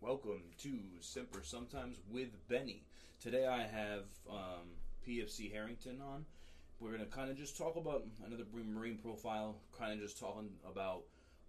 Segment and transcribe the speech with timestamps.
[0.00, 2.84] Welcome to Semper Sometimes with Benny.
[3.20, 4.68] Today I have um,
[5.04, 6.24] PFC Harrington on.
[6.78, 10.50] We're going to kind of just talk about another Marine profile, kind of just talking
[10.64, 11.02] about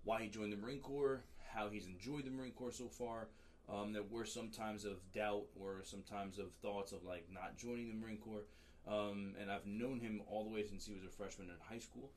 [0.03, 1.21] why he joined the Marine Corps,
[1.53, 3.27] how he's enjoyed the Marine Corps so far.
[3.71, 7.87] Um, there were some times of doubt or sometimes of thoughts of like not joining
[7.87, 8.45] the Marine Corps.
[8.87, 11.77] Um, and I've known him all the way since he was a freshman in high
[11.77, 12.09] school.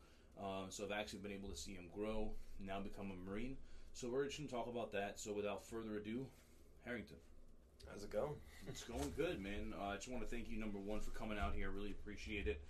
[0.42, 3.58] Um, so I've actually been able to see him grow, now become a Marine.
[3.92, 5.18] So we're just going to talk about that.
[5.18, 6.26] So without further ado,
[6.84, 7.16] Harrington.
[7.90, 8.34] How's it going?
[8.68, 9.74] It's going good, man.
[9.78, 11.68] Uh, I just want to thank you, number one, for coming out here.
[11.68, 12.60] I really appreciate it.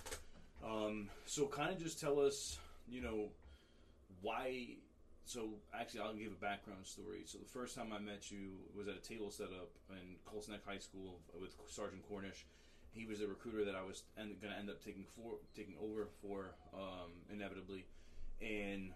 [0.64, 2.58] Um, so kind of just tell us,
[2.88, 3.28] you know,
[4.22, 4.76] why.
[5.24, 7.22] So actually, I'll give a background story.
[7.26, 10.60] So the first time I met you was at a table setup in Colts Neck
[10.66, 12.46] High School with Sergeant Cornish
[12.92, 16.08] he was the recruiter that I was going to end up taking for taking over
[16.20, 17.86] for um, inevitably,
[18.40, 18.92] and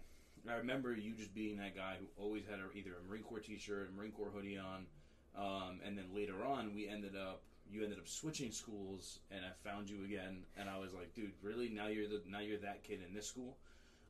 [0.49, 3.39] I remember you just being that guy who always had a, either a Marine Corps
[3.39, 4.85] T-shirt, a Marine Corps hoodie on,
[5.35, 9.69] um, and then later on we ended up you ended up switching schools, and I
[9.69, 11.69] found you again, and I was like, dude, really?
[11.69, 13.57] Now you're the now you're that kid in this school.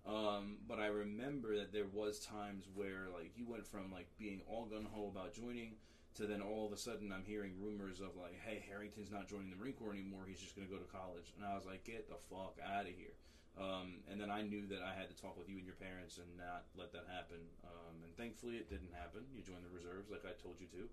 [0.05, 4.41] Um, but I remember that there was times where like you went from like being
[4.47, 5.75] all gun ho about joining
[6.15, 9.51] to then all of a sudden I'm hearing rumors of like, hey, Harrington's not joining
[9.51, 10.25] the Marine Corps anymore.
[10.27, 11.33] He's just going to go to college.
[11.37, 13.13] And I was like, get the fuck out of here.
[13.59, 16.17] Um, and then I knew that I had to talk with you and your parents
[16.17, 17.41] and not let that happen.
[17.65, 19.21] Um, and thankfully, it didn't happen.
[19.33, 20.83] You joined the reserves like I told you to.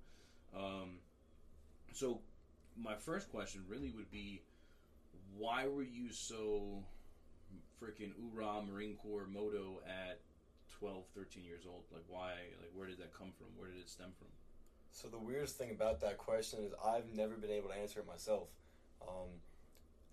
[0.56, 0.88] Um,
[1.92, 2.20] so,
[2.76, 4.42] my first question really would be
[5.36, 6.82] why were you so
[7.80, 10.20] freaking oorah Marine Corps moto at
[10.78, 11.82] 12, 13 years old?
[11.92, 12.32] Like, why?
[12.60, 13.48] Like, where did that come from?
[13.58, 14.28] Where did it stem from?
[14.90, 18.06] So the weirdest thing about that question is I've never been able to answer it
[18.06, 18.48] myself.
[19.02, 19.28] Um,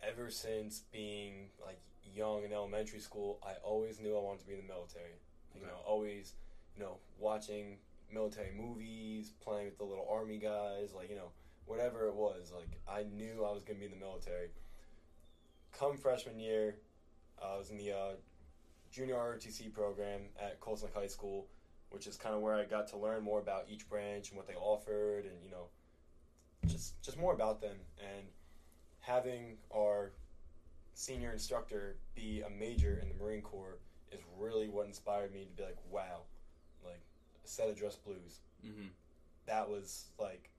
[0.01, 1.79] ever since being like
[2.13, 5.19] young in elementary school, I always knew I wanted to be in the military.
[5.55, 6.33] You know, always,
[6.75, 7.77] you know, watching
[8.13, 11.31] military movies, playing with the little army guys, like you know,
[11.65, 12.51] whatever it was.
[12.55, 14.49] Like I knew I was going to be in the military.
[15.77, 16.75] Come freshman year,
[17.41, 18.11] I was in the uh,
[18.91, 21.47] junior ROTC program at Colts Neck High School
[21.91, 24.47] which is kind of where I got to learn more about each branch and what
[24.47, 25.67] they offered, and you know,
[26.65, 27.75] just just more about them.
[27.99, 28.25] And
[29.01, 30.13] having our
[30.93, 33.77] senior instructor be a major in the Marine Corps
[34.11, 36.21] is really what inspired me to be like, wow,
[36.83, 37.01] like
[37.43, 38.39] a set of dress blues.
[38.65, 38.87] Mm-hmm.
[39.45, 40.49] That was like,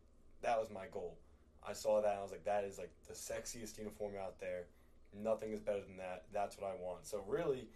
[0.43, 1.17] that was my goal.
[1.67, 4.65] I saw that and I was like, that is like the sexiest uniform out there.
[5.15, 6.25] Nothing is better than that.
[6.33, 7.07] That's what I want.
[7.07, 7.69] So really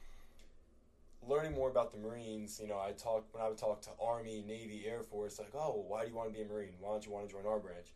[1.28, 4.44] learning more about the Marines, you know, I talked when I would talk to Army,
[4.46, 6.74] Navy, Air Force, like, oh, why do you want to be a Marine?
[6.80, 7.88] Why don't you want to join our branch?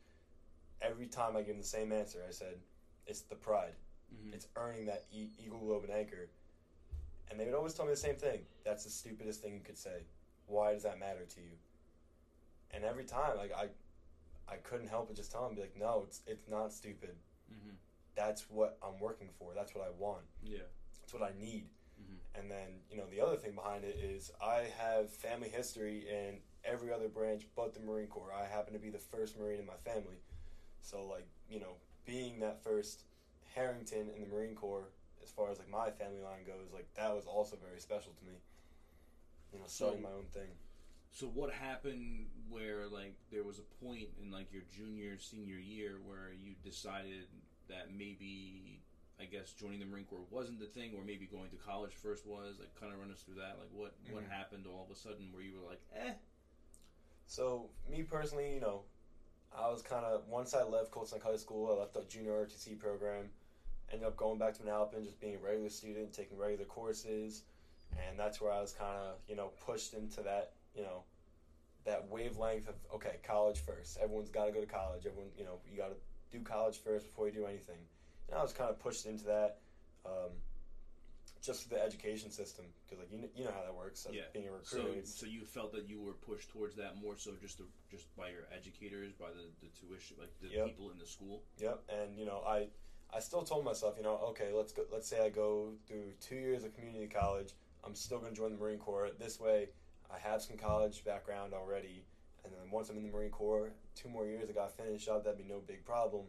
[0.83, 2.55] Every time I give them the same answer, I said,
[3.07, 3.75] it's the pride.
[4.15, 4.35] Mm-hmm.
[4.35, 6.29] It's earning that e- Eagle Globe and Anchor.
[7.31, 8.41] And they would always tell me the same thing.
[8.65, 10.05] That's the stupidest thing you could say.
[10.47, 11.53] Why does that matter to you?
[12.73, 13.69] And every time, like I,
[14.53, 17.15] I couldn't help but just tell them, be like, no, it's it's not stupid.
[17.53, 17.75] Mm-hmm.
[18.17, 19.53] That's what I'm working for.
[19.55, 20.23] That's what I want.
[20.43, 20.59] Yeah.
[21.01, 21.67] That's what I need.
[22.01, 22.41] Mm-hmm.
[22.41, 26.39] And then, you know, the other thing behind it is I have family history in
[26.65, 28.33] every other branch but the Marine Corps.
[28.33, 30.19] I happen to be the first Marine in my family.
[30.83, 31.77] So, like, you know,
[32.07, 33.05] being that first
[33.55, 34.89] Harrington in the Marine Corps,
[35.23, 38.25] as far as like my family line goes, like that was also very special to
[38.25, 38.39] me.
[39.53, 40.51] You know, starting so, my own thing.
[41.13, 45.99] So what happened where like there was a point in like your junior senior year
[46.07, 47.27] where you decided
[47.69, 48.81] that maybe
[49.21, 52.27] I guess joining the Marine Corps wasn't the thing, or maybe going to college first
[52.27, 52.57] was.
[52.59, 53.59] Like, kind of run us through that.
[53.59, 54.15] Like, what mm-hmm.
[54.15, 56.13] what happened all of a sudden where you were like, eh?
[57.27, 58.83] So me personally, you know,
[59.57, 62.79] I was kind of once I left Colts High School, I left the junior ROTC
[62.79, 63.29] program,
[63.93, 67.43] ended up going back to Manalapan, just being a regular student, taking regular courses,
[67.93, 71.05] and that's where I was kind of you know pushed into that you know
[71.85, 73.99] that wavelength of okay, college first.
[74.03, 75.07] Everyone's got to go to college.
[75.07, 75.97] Everyone, you know, you got to
[76.31, 77.79] do college first before you do anything
[78.31, 79.59] and I was kind of pushed into that.
[80.07, 80.31] Um,
[81.43, 84.29] just the education system because like you know, you know how that works yeah.
[84.35, 85.01] being a recruiter.
[85.05, 88.15] So, so you felt that you were pushed towards that more so just to, just
[88.15, 90.67] by your educators, by the, the tuition, like the yep.
[90.67, 91.43] people in the school.
[91.59, 92.69] Yep, and you know I
[93.15, 96.37] I still told myself you know okay let's go let's say I go through two
[96.37, 97.55] years of community college
[97.85, 99.69] I'm still going to join the Marine Corps this way
[100.13, 102.05] I have some college background already
[102.45, 105.25] and then once I'm in the Marine Corps two more years I got finished up
[105.25, 106.25] that'd be no big problem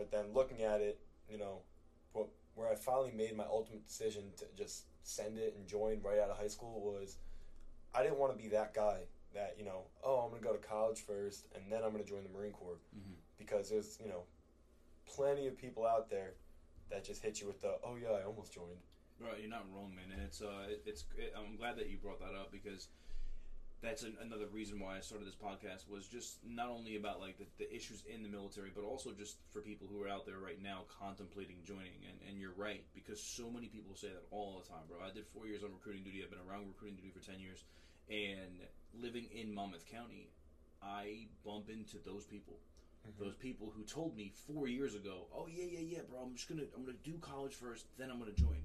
[0.00, 0.98] but then looking at it,
[1.28, 1.58] you know,
[2.14, 6.18] what, where I finally made my ultimate decision to just send it and join right
[6.18, 7.18] out of high school was
[7.94, 9.00] I didn't want to be that guy
[9.34, 12.02] that, you know, oh, I'm going to go to college first and then I'm going
[12.02, 12.78] to join the Marine Corps.
[12.96, 13.12] Mm-hmm.
[13.36, 14.22] Because there's, you know,
[15.06, 16.34] plenty of people out there
[16.90, 18.82] that just hit you with the, oh, yeah, I almost joined.
[19.20, 20.12] Right, you're not wrong, man.
[20.12, 22.88] And it's, uh, it's, it, I'm glad that you brought that up because
[23.82, 27.38] that's an, another reason why I started this podcast was just not only about like
[27.38, 30.38] the, the issues in the military, but also just for people who are out there
[30.38, 32.00] right now contemplating joining.
[32.08, 34.98] And, and you're right because so many people say that all the time, bro.
[35.04, 36.22] I did four years on recruiting duty.
[36.22, 37.64] I've been around recruiting duty for ten years,
[38.08, 38.60] and
[38.92, 40.28] living in Monmouth County,
[40.82, 42.56] I bump into those people.
[43.18, 46.20] Those people who told me four years ago, "Oh yeah, yeah, yeah, bro.
[46.20, 48.64] I'm just gonna I'm gonna do college first, then I'm gonna join,"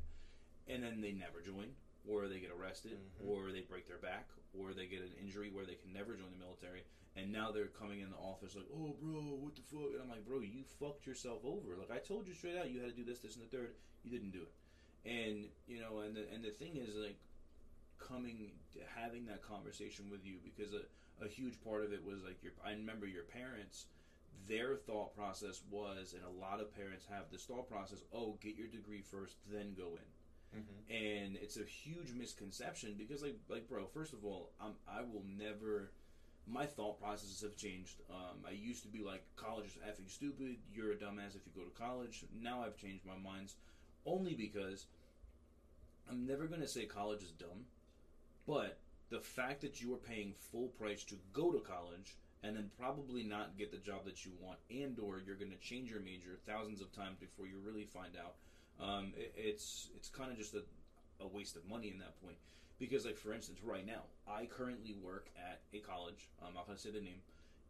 [0.67, 1.75] and then they never join,
[2.07, 3.27] or they get arrested, Mhm.
[3.27, 6.31] or they break their back, or they get an injury where they can never join
[6.31, 6.83] the military,
[7.15, 10.09] and now they're coming in the office like, "Oh, bro, what the fuck?" And I'm
[10.09, 11.75] like, "Bro, you fucked yourself over.
[11.75, 13.75] Like I told you straight out, you had to do this, this, and the third.
[14.03, 14.53] You didn't do it."
[15.09, 17.19] And you know, and the and the thing is like
[17.97, 18.51] coming
[18.87, 20.85] having that conversation with you because a,
[21.23, 23.87] a huge part of it was like your I remember your parents
[24.47, 28.55] their thought process was and a lot of parents have this thought process oh get
[28.55, 30.59] your degree first then go in.
[30.59, 30.95] Mm-hmm.
[30.95, 35.23] and it's a huge misconception because like like bro first of all I'm, i will
[35.37, 35.91] never
[36.47, 38.01] my thought processes have changed.
[38.09, 41.51] Um, i used to be like college is effing stupid you're a dumbass if you
[41.55, 42.23] go to college.
[42.41, 43.55] Now i've changed my minds
[44.05, 44.85] only because
[46.09, 47.65] i'm never going to say college is dumb
[48.47, 48.77] but
[49.09, 53.23] the fact that you are paying full price to go to college and then probably
[53.23, 56.37] not get the job that you want and or you're going to change your major
[56.45, 58.35] thousands of times before you really find out.
[58.79, 60.63] Um, it, it's it's kind of just a,
[61.21, 62.37] a waste of money in that point.
[62.77, 66.75] Because like for instance right now i currently work at a college i'm not going
[66.77, 67.21] to say the name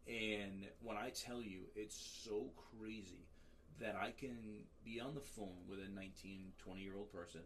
[0.08, 3.24] and when i tell you it's so crazy
[3.78, 4.36] that i can
[4.84, 7.40] be on the phone with a 19 20 year old person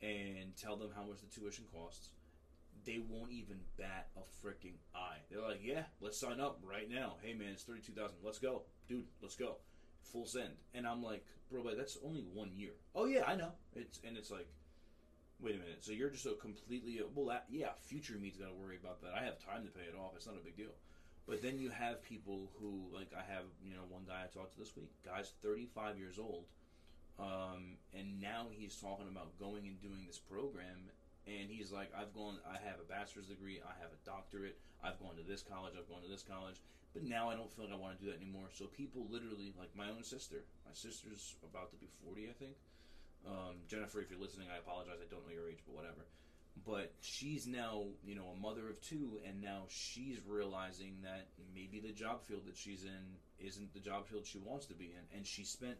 [0.00, 2.08] and tell them how much the tuition costs
[2.84, 5.18] they won't even bat a freaking eye.
[5.30, 7.16] They're like yeah let's sign up right now.
[7.22, 8.62] Hey man it's 32000 let's go.
[8.88, 9.56] Dude let's go.
[10.12, 10.54] Full send.
[10.74, 12.72] And i'm like bro but that's only one year.
[12.94, 13.52] Oh yeah i know.
[13.74, 14.48] It's and it's like
[15.40, 15.78] wait a minute.
[15.80, 19.12] So you're just a completely well that, yeah future me's got to worry about that.
[19.18, 20.12] I have time to pay it off.
[20.16, 20.74] It's not a big deal.
[21.26, 24.54] But then you have people who like i have you know one guy i talked
[24.54, 24.92] to this week.
[25.04, 26.44] Guy's 35 years old.
[27.18, 30.90] Um, and now he's talking about going and doing this program
[31.26, 34.98] and he's like i've gone i have a bachelor's degree i have a doctorate i've
[35.00, 36.60] gone to this college i've gone to this college
[36.94, 38.46] but now I don't feel like I want to do that anymore.
[38.54, 42.54] So people literally, like my own sister, my sister's about to be 40, I think.
[43.26, 45.02] Um, Jennifer, if you're listening, I apologize.
[45.02, 46.06] I don't know your age, but whatever.
[46.64, 51.82] But she's now, you know, a mother of two, and now she's realizing that maybe
[51.82, 55.18] the job field that she's in isn't the job field she wants to be in.
[55.18, 55.74] And she spent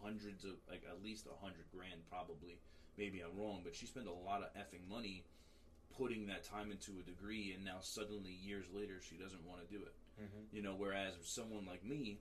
[0.00, 2.62] hundreds of, like, at least a hundred grand, probably.
[2.98, 5.24] Maybe I'm wrong, but she spent a lot of effing money
[5.96, 9.68] putting that time into a degree, and now suddenly, years later, she doesn't want to
[9.72, 9.94] do it.
[10.20, 10.56] Mm-hmm.
[10.56, 12.18] You know, whereas someone like me,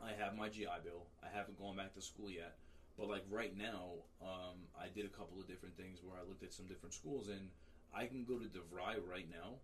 [0.00, 1.06] I have my GI Bill.
[1.22, 2.56] I haven't gone back to school yet,
[2.98, 6.42] but like right now, um, I did a couple of different things where I looked
[6.42, 7.48] at some different schools, and
[7.94, 9.56] I can go to DeVry right now,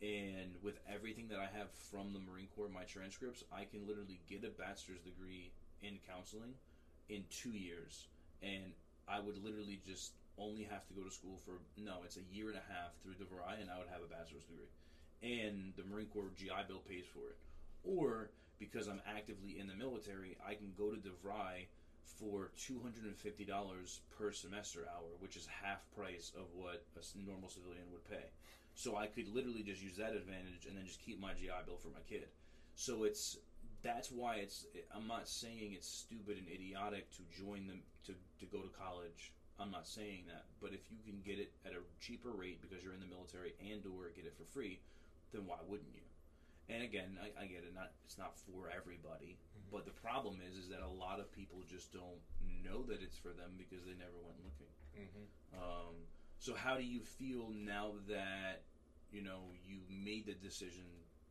[0.00, 4.20] and with everything that I have from the Marine Corps, my transcripts, I can literally
[4.28, 5.50] get a bachelor's degree
[5.82, 6.54] in counseling
[7.08, 8.06] in two years,
[8.42, 8.72] and
[9.10, 12.48] I would literally just only have to go to school for no, it's a year
[12.48, 14.70] and a half through DeVry, and I would have a bachelor's degree
[15.22, 17.38] and the Marine Corps GI Bill pays for it.
[17.84, 21.66] Or because I'm actively in the military, I can go to DeVry
[22.04, 28.08] for $250 per semester hour, which is half price of what a normal civilian would
[28.08, 28.30] pay.
[28.74, 31.76] So I could literally just use that advantage and then just keep my GI Bill
[31.76, 32.28] for my kid.
[32.74, 33.38] So it's
[33.82, 38.46] that's why it's I'm not saying it's stupid and idiotic to join them to, to
[38.46, 39.32] go to college.
[39.58, 42.84] I'm not saying that, but if you can get it at a cheaper rate because
[42.84, 44.78] you're in the military and or get it for free,
[45.32, 46.06] then why wouldn't you?
[46.68, 47.74] And again, I, I get it.
[47.74, 49.38] Not it's not for everybody,
[49.72, 52.22] but the problem is, is that a lot of people just don't
[52.62, 54.72] know that it's for them because they never went looking.
[54.94, 55.24] Mm-hmm.
[55.58, 55.94] Um,
[56.38, 58.62] so how do you feel now that
[59.10, 60.84] you know you made the decision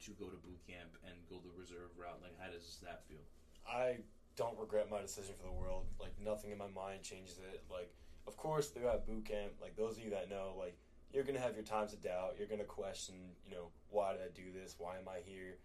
[0.06, 2.20] to go to boot camp and go the reserve route?
[2.22, 3.24] Like, how does that feel?
[3.68, 3.98] I
[4.38, 5.86] don't regret my decision for the world.
[6.00, 7.64] Like nothing in my mind changes it.
[7.70, 7.92] Like
[8.28, 10.78] of course throughout boot camp, like those of you that know, like
[11.12, 12.36] you're gonna have your times of doubt.
[12.38, 14.76] You're gonna question, you know, why did I do this?
[14.78, 15.58] Why am I here?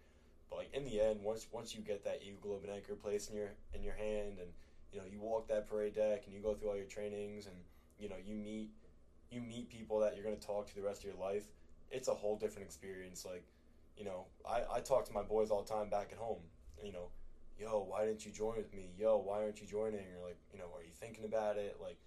[0.49, 3.29] But like in the end, once once you get that Eagle Globe and Anchor placed
[3.29, 4.49] in your in your hand, and
[4.91, 7.55] you know you walk that parade deck, and you go through all your trainings, and
[7.99, 8.71] you know you meet
[9.29, 11.45] you meet people that you're gonna talk to the rest of your life.
[11.91, 13.25] It's a whole different experience.
[13.25, 13.45] Like
[13.97, 16.41] you know, I I talk to my boys all the time back at home.
[16.83, 17.09] You know,
[17.59, 18.91] yo, why didn't you join with me?
[18.97, 20.05] Yo, why aren't you joining?
[20.15, 21.77] Or like, you know, are you thinking about it?
[21.81, 21.97] Like,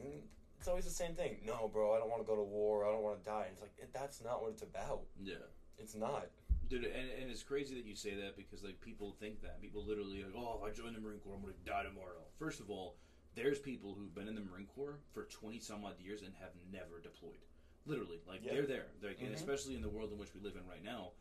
[0.00, 0.22] mm,
[0.58, 1.38] it's always the same thing.
[1.46, 2.86] No, bro, I don't want to go to war.
[2.86, 3.44] I don't want to die.
[3.48, 5.02] And it's like it, that's not what it's about.
[5.22, 5.46] Yeah.
[5.78, 6.26] It's not.
[6.68, 9.84] Dude, and, and it's crazy that you say that because like people think that people
[9.84, 12.26] literally like, oh, if I join the Marine Corps, I'm gonna die tomorrow.
[12.38, 12.96] First of all,
[13.34, 16.50] there's people who've been in the Marine Corps for twenty some odd years and have
[16.72, 17.40] never deployed.
[17.86, 18.52] Literally, like Yeah.
[18.54, 18.86] they're there.
[19.02, 19.34] Like, and Mhm.
[19.34, 21.12] especially in the world in which we live in right now,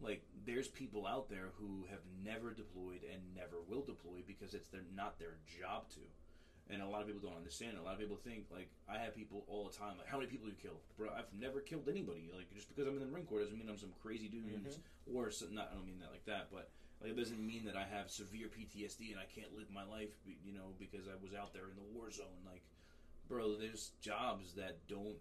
[0.00, 4.68] like there's people out there who have never deployed and never will deploy because it's
[4.68, 6.00] their not their job to.
[6.70, 7.76] And a lot of people don't understand.
[7.76, 7.80] it.
[7.80, 10.30] A lot of people think like I have people all the time like how many
[10.30, 11.10] people you kill, bro?
[11.12, 12.30] I've never killed anybody.
[12.32, 14.46] Like just because I'm in the Marine Corps doesn't mean I'm some crazy dude.
[14.46, 14.80] Mhm.
[15.12, 16.70] Or so, not I don't mean that like that, but
[17.00, 20.14] like it doesn't mean that I have severe PTSD and I can't live my life,
[20.44, 22.44] you know, because I was out there in the war zone.
[22.46, 22.62] Like,
[23.28, 25.18] bro, there's jobs that don't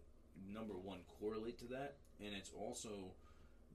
[0.52, 3.13] number one correlate to that, and it's also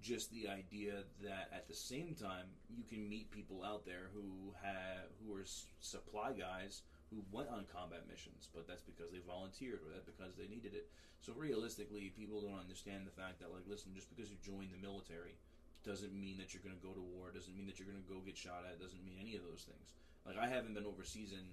[0.00, 4.54] just the idea that at the same time you can meet people out there who
[4.62, 9.18] have who are s- supply guys who went on combat missions, but that's because they
[9.26, 10.86] volunteered or that because they needed it.
[11.20, 14.78] So realistically, people don't understand the fact that like, listen, just because you joined the
[14.78, 15.34] military
[15.82, 17.32] doesn't mean that you're going to go to war.
[17.32, 18.78] Doesn't mean that you're going to go get shot at.
[18.78, 19.96] Doesn't mean any of those things.
[20.26, 21.48] Like I haven't been overseas in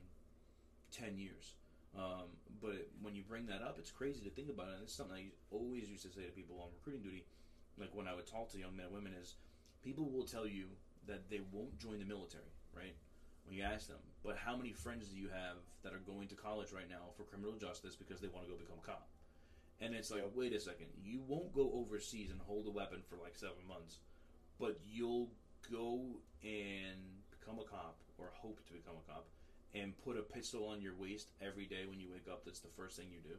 [0.92, 1.56] ten years.
[1.98, 2.28] Um,
[2.62, 4.76] but when you bring that up, it's crazy to think about it.
[4.76, 7.26] And it's something I always used to say to people on recruiting duty,
[7.80, 9.36] like when I would talk to young men and women, is
[9.84, 10.66] people will tell you
[11.08, 12.96] that they won't join the military, right?
[13.46, 16.36] When you ask them, but how many friends do you have that are going to
[16.36, 19.08] college right now for criminal justice because they want to go become a cop?
[19.80, 23.18] And it's like, wait a second, you won't go overseas and hold a weapon for
[23.22, 24.00] like seven months,
[24.60, 25.30] but you'll
[25.72, 26.02] go
[26.44, 26.98] and
[27.30, 29.28] become a cop or hope to become a cop
[29.76, 32.46] and put a pistol on your waist every day when you wake up.
[32.46, 33.36] That's the first thing you do.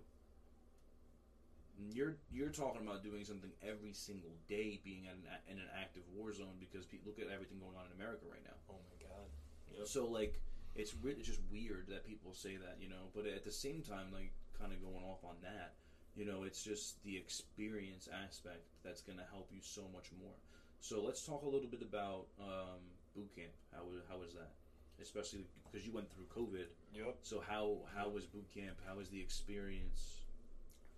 [1.92, 6.02] You're you're talking about doing something every single day, being at an, in an active
[6.14, 8.56] war zone because pe- look at everything going on in America right now.
[8.68, 9.28] Oh my god.
[9.76, 9.86] Yep.
[9.88, 10.40] So like
[10.74, 13.12] it's re- it's just weird that people say that, you know.
[13.14, 15.74] But at the same time, like kind of going off on that,
[16.16, 20.36] you know, it's just the experience aspect that's going to help you so much more.
[20.80, 22.80] So let's talk a little bit about um,
[23.14, 23.52] boot camp.
[23.72, 24.52] How how was that?
[25.00, 26.66] Especially because you went through COVID.
[26.94, 27.16] Yep.
[27.22, 28.76] So how how was boot camp?
[28.86, 30.20] How was the experience?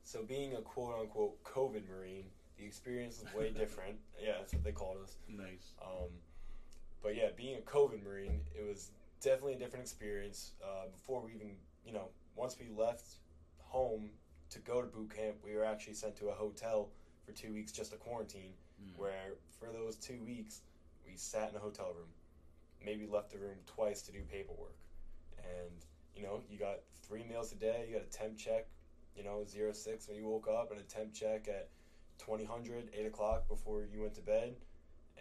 [0.04, 2.24] So being a quote unquote COVID Marine,
[2.58, 3.96] the experience was way different.
[4.22, 5.16] Yeah, that's what they called us.
[5.28, 5.72] Nice.
[5.82, 6.10] Um,
[7.02, 8.90] but yeah, being a COVID Marine, it was
[9.20, 10.52] definitely a different experience.
[10.62, 11.50] Uh, before we even,
[11.84, 13.16] you know, once we left
[13.58, 14.10] home
[14.50, 16.88] to go to boot camp, we were actually sent to a hotel
[17.24, 18.52] for two weeks just to quarantine.
[18.82, 18.98] Mm.
[18.98, 20.62] Where for those two weeks,
[21.06, 22.08] we sat in a hotel room,
[22.84, 24.76] maybe left the room twice to do paperwork,
[25.38, 27.86] and you know, you got three meals a day.
[27.88, 28.66] You got a temp check,
[29.16, 31.68] you know, zero six when you woke up, and a temp check at
[32.18, 34.56] 2000, 8 o'clock before you went to bed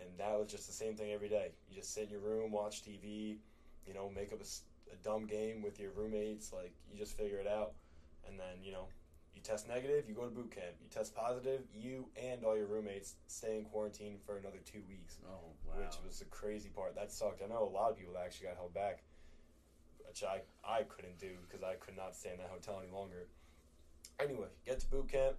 [0.02, 1.52] and that was just the same thing every day.
[1.70, 3.38] You just sit in your room, watch TV,
[3.86, 6.54] you know, make up a dumb game with your roommates.
[6.54, 7.74] Like you just figure it out,
[8.28, 8.88] and then you know,
[9.38, 10.74] you test negative, you go to boot camp.
[10.82, 15.18] You test positive, you and all your roommates stay in quarantine for another two weeks,
[15.26, 15.76] Oh wow.
[15.78, 16.96] which was the crazy part.
[16.96, 17.42] That sucked.
[17.44, 19.04] I know a lot of people actually got held back,
[20.08, 23.28] which I I couldn't do because I could not stay in that hotel any longer.
[24.20, 25.36] Anyway, get to boot camp.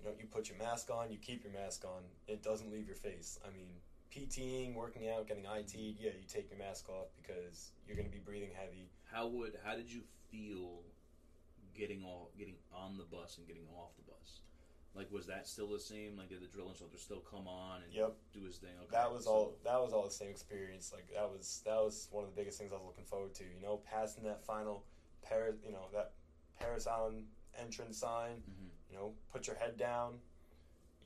[0.00, 2.02] You know, you put your mask on, you keep your mask on.
[2.26, 3.38] It doesn't leave your face.
[3.46, 3.70] I mean,
[4.12, 6.02] PTing, working out, getting IT, mm-hmm.
[6.02, 8.90] yeah, you take your mask off because you're going to be breathing heavy.
[9.04, 10.00] How would how did you
[10.32, 10.82] feel
[11.74, 14.40] getting all getting on the bus and getting off the bus?
[14.94, 16.16] Like was that still the same?
[16.16, 18.14] Like did the drill instructor still come on and Yep.
[18.32, 18.70] do his thing?
[18.82, 18.90] Okay.
[18.92, 19.54] That was so- all.
[19.64, 20.92] That was all the same experience.
[20.92, 23.44] Like that was that was one of the biggest things I was looking forward to.
[23.44, 24.84] You know, passing that final
[25.22, 26.12] Parris, you know, that
[26.58, 27.26] Parris Island
[27.58, 28.36] entrance sign.
[28.48, 28.70] Mhm.
[28.90, 30.20] You know, put your head down.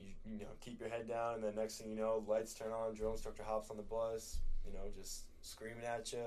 [0.01, 2.71] You, you know, keep your head down, and then next thing you know, lights turn
[2.73, 2.95] on.
[2.95, 4.39] Drill instructor hops on the bus.
[4.67, 6.27] You know, just screaming at you.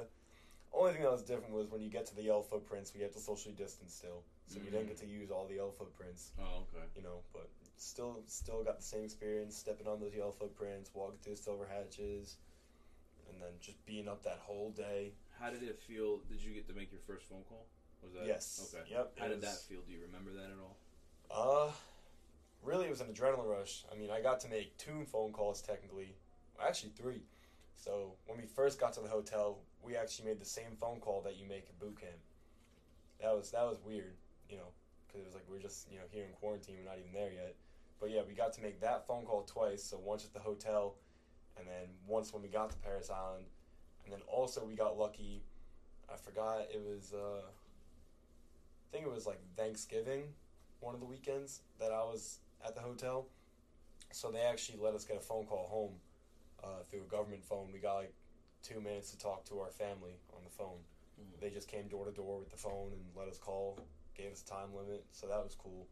[0.73, 3.11] Only thing that was different was when you get to the yellow footprints, we have
[3.11, 6.31] to socially distance still, so we didn't get to use all the yellow footprints.
[6.39, 6.83] Oh, okay.
[6.95, 11.17] You know, but still, still got the same experience stepping on those yellow footprints, walking
[11.23, 12.37] through the silver hatches,
[13.29, 15.13] and then just being up that whole day.
[15.39, 16.19] How did it feel?
[16.29, 17.65] Did you get to make your first phone call?
[18.03, 18.73] Was that yes.
[18.73, 18.83] Okay.
[18.91, 19.13] Yep.
[19.17, 19.81] How did was- that feel?
[19.87, 20.75] Do you remember that at all?
[21.31, 21.71] Uh,
[22.61, 23.85] really, it was an adrenaline rush.
[23.91, 26.15] I mean, I got to make two phone calls technically,
[26.61, 27.21] actually three.
[27.77, 31.21] So when we first got to the hotel, we actually made the same phone call
[31.21, 32.19] that you make at boot camp.
[33.21, 34.15] That was that was weird,
[34.51, 34.71] you know,
[35.07, 37.31] because it was like we're just you know here in quarantine, we're not even there
[37.31, 37.55] yet.
[37.99, 39.83] But yeah, we got to make that phone call twice.
[39.83, 40.95] So once at the hotel,
[41.57, 43.45] and then once when we got to Parris Island,
[44.03, 45.43] and then also we got lucky.
[46.11, 47.13] I forgot it was.
[47.13, 50.33] Uh, I think it was like Thanksgiving
[50.81, 53.27] one of the weekends that I was at the hotel.
[54.11, 55.93] So they actually let us get a phone call home
[56.63, 57.69] uh, through a government phone.
[57.71, 58.13] We got like
[58.63, 60.79] two minutes to talk to our family on the phone.
[61.19, 61.39] Mhm.
[61.39, 63.79] They just came door to door with the phone and let us call,
[64.15, 65.87] gave us a time limit, so that was cool.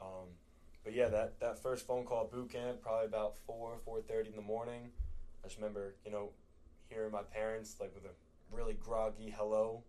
[0.00, 0.28] Um,
[0.84, 4.36] but yeah, that, that first phone call boot camp, probably about four four thirty in
[4.36, 4.90] the morning.
[5.44, 6.30] I just remember, you know,
[6.88, 8.14] hearing my parents like with a
[8.54, 9.82] really groggy hello,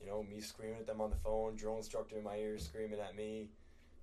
[0.00, 3.00] you know, me screaming at them on the phone, drill instructor in my ear screaming
[3.00, 3.48] at me,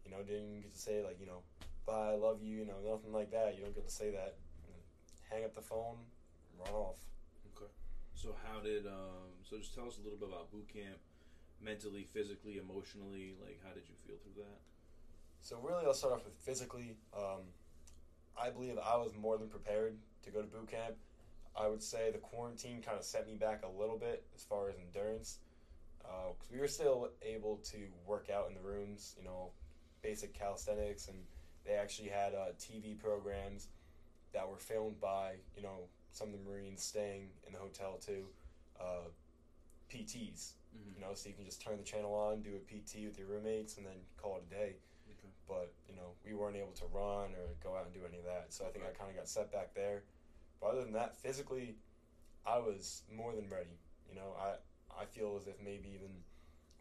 [0.05, 1.41] You know, didn't get to say like you know,
[1.85, 2.57] bye, I love you.
[2.57, 3.55] You know, nothing like that.
[3.55, 4.35] You don't get to say that.
[5.29, 5.97] Hang up the phone,
[6.59, 6.97] run off.
[7.55, 7.71] Okay.
[8.13, 9.33] So how did um?
[9.43, 10.97] So just tell us a little bit about boot camp,
[11.61, 13.35] mentally, physically, emotionally.
[13.41, 14.59] Like, how did you feel through that?
[15.41, 16.95] So really, I'll start off with physically.
[17.15, 17.41] Um,
[18.39, 20.95] I believe I was more than prepared to go to boot camp.
[21.55, 24.69] I would say the quarantine kind of set me back a little bit as far
[24.69, 25.39] as endurance,
[25.99, 29.15] because we were still able to work out in the rooms.
[29.17, 29.51] You know,
[30.01, 31.17] basic calisthenics, and
[31.65, 33.67] they actually had uh, TV programs
[34.33, 38.25] that were filmed by you know some of the Marines staying in the hotel too.
[38.79, 39.09] Uh,
[39.89, 40.95] PTs, Mm-hmm.
[40.95, 43.27] you know, so you can just turn the channel on, do a PT with your
[43.27, 44.75] roommates, and then call it a day.
[45.09, 45.29] Okay.
[45.47, 48.25] But you know, we weren't able to run or go out and do any of
[48.25, 48.47] that.
[48.53, 50.03] So I think I kind of got set back there.
[50.59, 51.75] But other than that, physically,
[52.45, 53.79] I was more than ready.
[54.09, 54.55] You know, I
[55.01, 56.11] I feel as if maybe even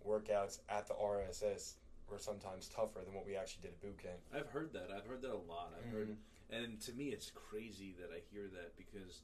[0.07, 1.75] workouts at the RSS
[2.11, 4.21] were sometimes tougher than what we actually did at boot camp.
[4.35, 4.91] I've heard that.
[4.95, 5.73] I've heard that a lot.
[5.79, 6.17] I've heard, Mhm.
[6.51, 9.23] and to me, it's crazy that I hear that because,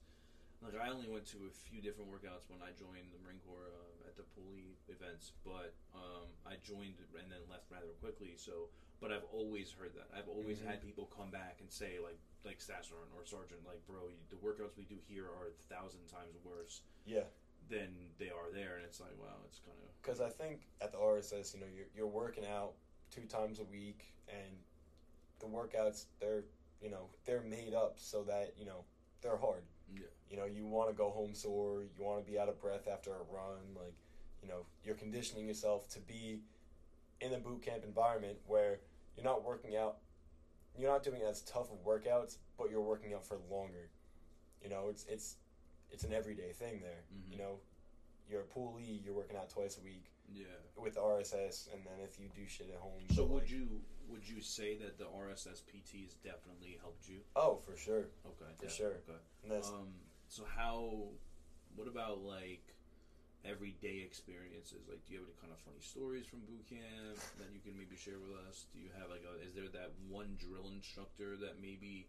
[0.63, 3.69] like, I only went to a few different workouts when I joined the Marine Corps
[3.69, 3.90] uh,
[4.21, 8.35] the poolee events, but um, I joined and then left rather quickly.
[8.37, 8.69] So,
[9.01, 10.09] but I've always heard that.
[10.17, 10.67] I've always Mhm.
[10.67, 14.37] had people come back and say, like, like Sergeant or Sergeant, like, bro, you, the
[14.37, 17.25] workouts we do here are a thousand times worse Yeah,
[17.69, 20.93] than they are there, and it's like, wow, it's kind of because I think at
[20.93, 22.75] the RSS, you know, you're you're working out
[23.11, 24.63] two times a week, and
[25.39, 26.45] the workouts they're
[26.81, 28.85] you know they're made up so that you know
[29.23, 29.65] they're hard.
[29.93, 31.83] yeah, You know, you want to go home sore.
[31.83, 33.75] You want to be out of breath after a run.
[33.75, 33.95] Like,
[34.43, 36.41] you know, you're conditioning yourself to be
[37.21, 38.81] in a boot camp environment where
[39.17, 39.99] you're not working out.
[40.79, 43.91] You're not doing as tough of workouts, but you're working out for longer.
[44.63, 45.37] You know, it's it's
[45.91, 47.03] it's an everyday thing there.
[47.13, 47.33] Mhm.
[47.33, 47.61] You know,
[48.29, 50.45] you're a poolee You're working out twice a week yeah.
[50.77, 53.03] with RSS, and then if you do shit at home.
[53.15, 57.21] So would like- you would you say that the RSS pt has definitely helped you?
[57.37, 58.09] Oh, for sure.
[58.27, 58.93] Okay, For yeah, sure.
[59.09, 59.61] Okay.
[59.69, 59.93] Um,
[60.29, 61.09] so how?
[61.77, 62.75] What about like
[63.45, 64.85] everyday experiences?
[64.89, 67.77] Like, do you have any kind of funny stories from boot camp that you can
[67.77, 68.67] maybe share with us?
[68.73, 69.41] Do you have like a?
[69.43, 72.07] Is there that one drill instructor that maybe,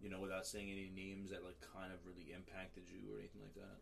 [0.00, 3.42] you know, without saying any names, that like kind of really impacted you or anything
[3.42, 3.78] like that?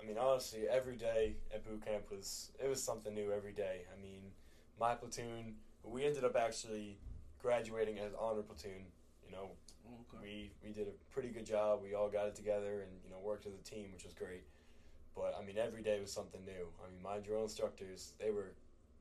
[0.00, 3.86] I mean, honestly, every day at boot camp was it was something new every day.
[3.88, 4.32] I mean,
[4.78, 6.98] my platoon, we ended up actually
[7.40, 8.90] graduating as honor platoon.
[9.24, 9.50] You know,
[9.86, 10.22] Oh, okay.
[10.22, 11.80] we we did a pretty good job.
[11.82, 14.44] We all got it together and you know worked as a team, which was great.
[15.14, 16.66] But I mean, every day was something new.
[16.84, 18.52] I mean, my drill instructors, they were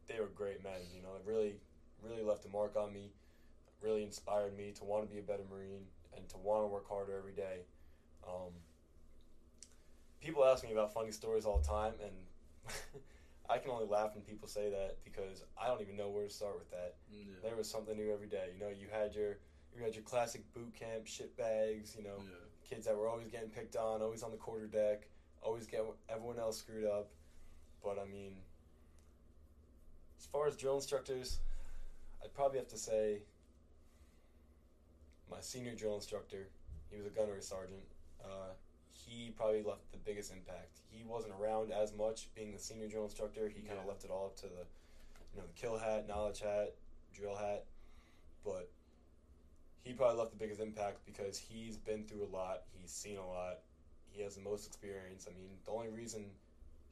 [0.07, 0.81] they were great men.
[0.95, 1.55] You know, it really
[2.03, 3.11] really left a mark on me.
[3.81, 6.87] Really inspired me to want to be a better Marine and to want to work
[6.87, 7.61] harder every day.
[8.27, 8.51] Um,
[10.21, 12.13] people ask me about funny stories all the time, and
[13.49, 16.33] I can only laugh when people say that because I don't even know where to
[16.33, 16.95] start with that.
[17.11, 17.25] Yeah.
[17.41, 18.49] There was something new every day.
[18.53, 19.37] You know, you had your
[19.75, 21.95] you had your classic boot camp shit bags.
[21.97, 22.69] You know, yeah.
[22.69, 25.07] kids that were always getting picked on, always on the quarter deck,
[25.43, 27.09] always get everyone else screwed up.
[27.83, 28.35] But I mean,
[30.19, 31.39] as far as drill instructors,
[32.23, 33.19] I'd probably have to say
[35.29, 36.47] my senior drill instructor.
[36.89, 37.83] He was a gunnery sergeant.
[38.23, 38.53] Uh,
[38.91, 40.79] he probably left the biggest impact.
[40.89, 43.49] He wasn't around as much being the senior drill instructor.
[43.49, 44.63] He kind of left it all up to the,
[45.33, 46.73] you know, the kill hat, knowledge hat,
[47.13, 47.65] drill hat.
[48.45, 48.69] But
[49.83, 52.61] he probably left the biggest impact because he's been through a lot.
[52.79, 53.59] He's seen a lot.
[54.13, 55.27] He has the most experience.
[55.29, 56.25] I mean, the only reason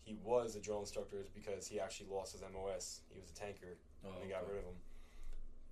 [0.04, 3.02] he was a drill instructor is because he actually lost his MOS.
[3.14, 4.76] He was a tanker Oh, and they got rid of him.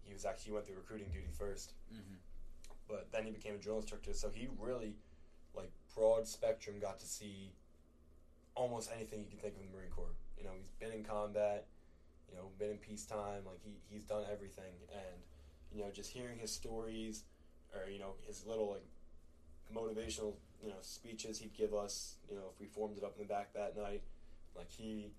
[0.05, 2.19] He was actually went through recruiting duty first, Mhm.
[2.87, 4.13] but then he became a drill instructor.
[4.13, 4.95] So he really,
[5.55, 7.51] like, broad spectrum, got to see
[8.55, 10.15] almost anything you can think of in the Marine Corps.
[10.37, 11.67] You know, he's been in combat,
[12.29, 13.45] you know, been in peacetime.
[13.45, 15.23] Like he he's done everything, and
[15.71, 17.23] you know, just hearing his stories,
[17.73, 18.85] or you know, his little like
[19.73, 22.15] motivational you know speeches he'd give us.
[22.29, 24.01] You know, if we formed it up in the back that night,
[24.55, 25.11] like he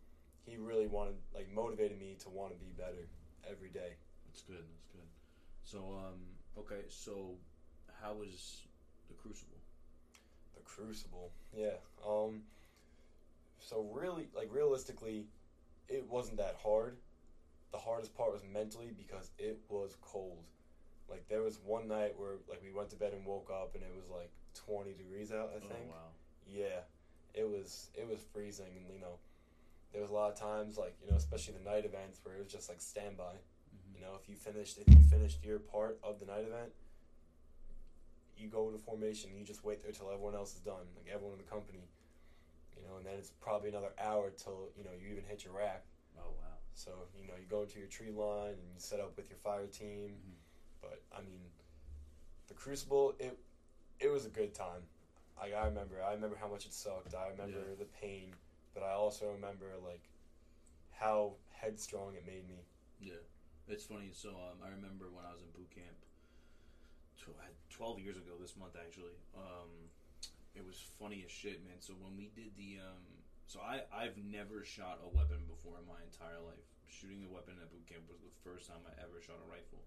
[0.44, 3.08] he really wanted like motivated me to want to be better
[3.48, 3.94] every day.
[4.26, 4.64] That's good.
[4.76, 5.08] That's good.
[5.62, 6.20] So, um,
[6.58, 6.84] okay.
[6.88, 7.34] So,
[8.02, 8.62] how was
[9.08, 9.58] the Crucible?
[10.54, 11.78] The Crucible, yeah.
[12.06, 12.42] Um,
[13.58, 15.26] so really, like realistically,
[15.88, 16.96] it wasn't that hard.
[17.72, 20.44] The hardest part was mentally because it was cold.
[21.08, 23.82] Like there was one night where like we went to bed and woke up and
[23.82, 25.50] it was like twenty degrees out.
[25.56, 25.88] I think.
[25.88, 26.10] Oh wow.
[26.46, 26.80] Yeah,
[27.34, 29.18] it was it was freezing, and you know,
[29.92, 32.42] there was a lot of times like you know, especially the night events where it
[32.42, 33.34] was just like standby.
[33.34, 33.94] Mhm.
[33.94, 36.72] You know, if you finished if you finished your part of the night event,
[38.36, 39.30] you go to formation.
[39.36, 41.88] You just wait there till everyone else is done, like everyone in the company.
[42.76, 45.52] You know, and then it's probably another hour till you know you even hit your
[45.54, 45.84] rack.
[46.18, 46.56] Oh wow.
[46.74, 49.38] So you know you go into your tree line and you set up with your
[49.38, 50.16] fire team.
[50.16, 50.34] Mhm.
[50.80, 51.40] But I mean,
[52.48, 53.38] the Crucible it
[54.00, 54.82] it was a good time.
[55.40, 57.14] I, I remember I remember how much it sucked.
[57.14, 57.78] I remember Yeah.
[57.78, 58.34] the pain,
[58.74, 60.08] but I also remember like
[60.92, 62.64] how headstrong it made me.
[62.98, 63.22] Yeah,
[63.68, 64.10] it's funny.
[64.12, 65.96] So um, I remember when I was in boot camp,
[67.70, 69.16] twelve years ago this month actually.
[69.36, 69.88] Um,
[70.54, 71.78] it was funny as shit, man.
[71.78, 73.00] So when we did the, um,
[73.46, 76.64] so I I've never shot a weapon before in my entire life.
[76.88, 79.84] Shooting a weapon at boot camp was the first time I ever shot a rifle.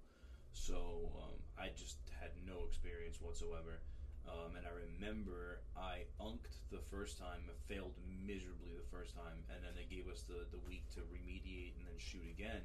[0.53, 3.81] So um, I just had no experience whatsoever.
[4.27, 7.93] Um, and I remember I unked the first time, failed
[8.25, 11.85] miserably the first time, and then they gave us the, the week to remediate and
[11.85, 12.63] then shoot again.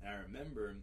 [0.00, 0.74] And I remember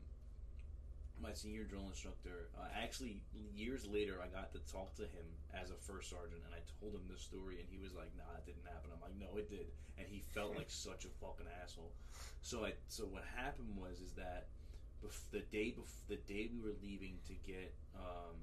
[1.21, 3.21] my senior drill instructor, uh, actually,
[3.53, 6.97] years later, I got to talk to him as a first sergeant, and I told
[6.97, 8.89] him this story, and he was like, nah, it didn't happen.
[8.89, 9.69] I'm like, no, it did.
[9.97, 11.93] And he felt like such a fucking asshole.
[12.41, 14.49] So I, so what happened was, is that
[15.05, 18.41] bef- the day bef- the day we were leaving to get, um,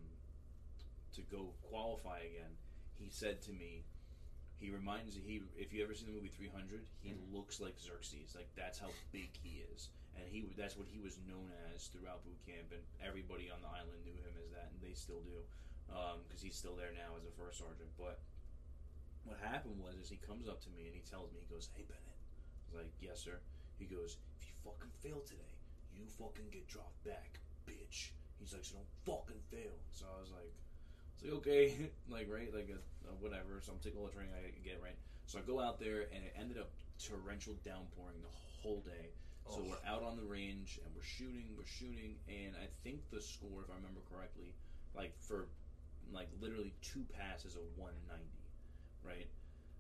[1.31, 2.57] go qualify again,
[2.99, 3.85] he said to me,
[4.59, 7.33] he reminds me he if you ever seen the movie 300, he Mhm.
[7.33, 8.35] looks like Xerxes.
[8.35, 12.25] Like that's how big he is, and he that's what he was known as throughout
[12.25, 15.47] boot camp, and everybody on the island knew him as that, and they still do,
[16.27, 17.91] because he's still there now as a first sergeant.
[17.97, 18.19] But
[19.25, 21.69] what happened was, is he comes up to me and he tells me, he goes,
[21.75, 23.41] "Hey Bennett," I was like, "Yes, sir."
[23.79, 25.55] He goes, "If you fucking fail today,
[25.93, 28.11] you fucking get dropped back, bitch."
[28.41, 30.53] He's like, "So don't fucking fail." So I was like.
[31.19, 31.75] It's like okay,
[32.09, 32.79] like right, like a,
[33.11, 33.61] a whatever.
[33.61, 34.97] So I'm taking all the training I get, right?
[35.27, 36.71] So I go out there, and it ended up
[37.03, 39.11] torrential downpouring the whole day.
[39.51, 39.71] So Oh.
[39.71, 43.65] we're out on the range, and we're shooting, we're shooting, and I think the score,
[43.65, 44.53] if I remember correctly,
[44.95, 45.49] like for
[46.13, 48.25] like literally two passes, a 190,
[49.05, 49.29] right?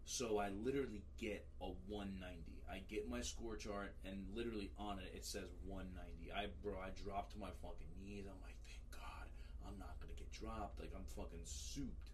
[0.05, 2.64] So I literally get a 190.
[2.70, 6.33] I get my score chart, and literally on it it says 190.
[6.33, 8.24] I bro, I dropped to my fucking knees.
[8.24, 9.29] I'm like, thank God,
[9.68, 10.81] I'm not gonna get dropped.
[10.81, 12.11] Like I'm fucking souped.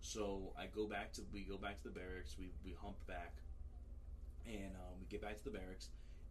[0.00, 2.36] So I go back to we go back to the barracks.
[2.38, 3.32] We we hump back,
[4.46, 5.88] and um, we get back to the barracks,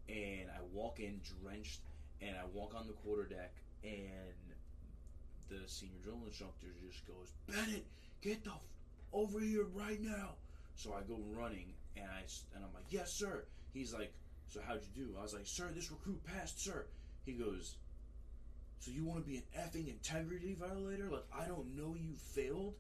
[0.08, 1.82] and I walk in drenched,
[2.22, 3.52] and I walk on the quarter deck,
[3.84, 4.36] and
[5.50, 7.86] the senior drill instructor just goes, Bennett,
[8.22, 8.66] get the f-
[9.14, 10.36] over here right now.
[10.76, 12.24] So I go running, and I
[12.56, 13.46] and I'm like, yes, sir.
[13.74, 14.14] He's like,
[14.48, 15.16] so how'd you do?
[15.20, 16.86] I was like, sir, this recruit passed, sir.
[17.26, 17.76] He goes,
[18.80, 21.10] so you want to be an effing integrity violator?
[21.10, 22.76] Like I don't know you failed,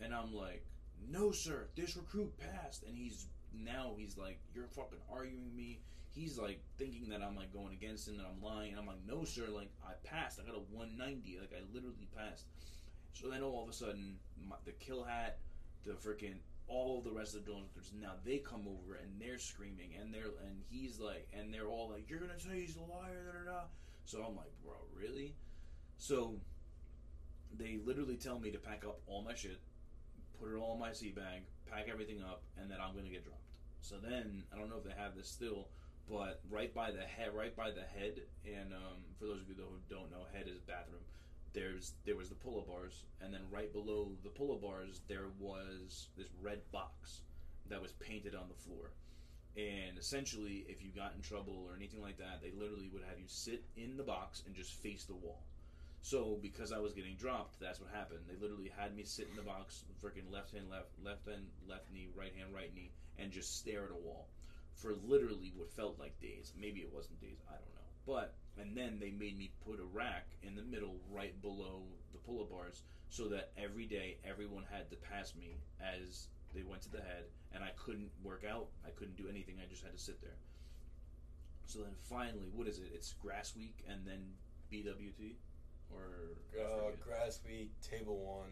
[0.00, 0.64] and I'm like,
[1.10, 5.80] no, sir, this recruit passed, and he's now he's like, you're fucking arguing me.
[6.10, 8.70] He's like thinking that I'm like going against him, that I'm lying.
[8.70, 10.38] And I'm like, no, sir, like I passed.
[10.40, 11.38] I got a 190.
[11.40, 12.44] Like I literally passed.
[13.12, 14.16] So then all of a sudden,
[14.48, 15.38] my, the kill hat,
[15.84, 19.90] the freaking all the rest of the instructors now they come over and they're screaming
[20.00, 23.44] and they're and he's like and they're all like you're gonna say he's a liar
[23.44, 23.64] da da da
[24.04, 25.34] so i'm like bro really?
[25.96, 26.36] So
[27.56, 29.60] they literally tell me to pack up all my shit
[30.40, 33.24] put it all in my sea bag pack everything up and then i'm gonna get
[33.24, 33.40] dropped.
[33.80, 35.68] So then i don't know if they have this still
[36.08, 39.54] but right by the head right by the head and um, for those of you
[39.56, 41.00] who don't know head is bathroom.
[41.52, 46.08] There's there was the pull-up bars and then right below the pull-up bars there was
[46.16, 47.20] this red box
[47.68, 48.90] that was painted on the floor
[49.56, 53.18] and essentially if you got in trouble or anything like that they literally would have
[53.18, 55.42] you sit in the box and just face the wall.
[56.02, 58.20] So because i was getting dropped that's what happened.
[58.28, 61.90] They literally had me sit in the box freaking left hand left left hand left
[61.92, 64.26] knee right hand right knee and just stare at a wall
[64.74, 66.52] for literally what felt like days.
[66.60, 67.90] Maybe it wasn't days i don't know.
[68.06, 72.18] But and then they made me put a rack in the middle right below the
[72.18, 76.90] pull-up bars so that every day everyone had to pass me as they went to
[76.90, 79.98] the head and i couldn't work out i couldn't do anything i just had to
[79.98, 80.36] sit there
[81.66, 84.20] so then finally what is it it's grass week and then
[84.72, 85.34] bwt
[85.92, 88.50] or Uh, grass week, table one,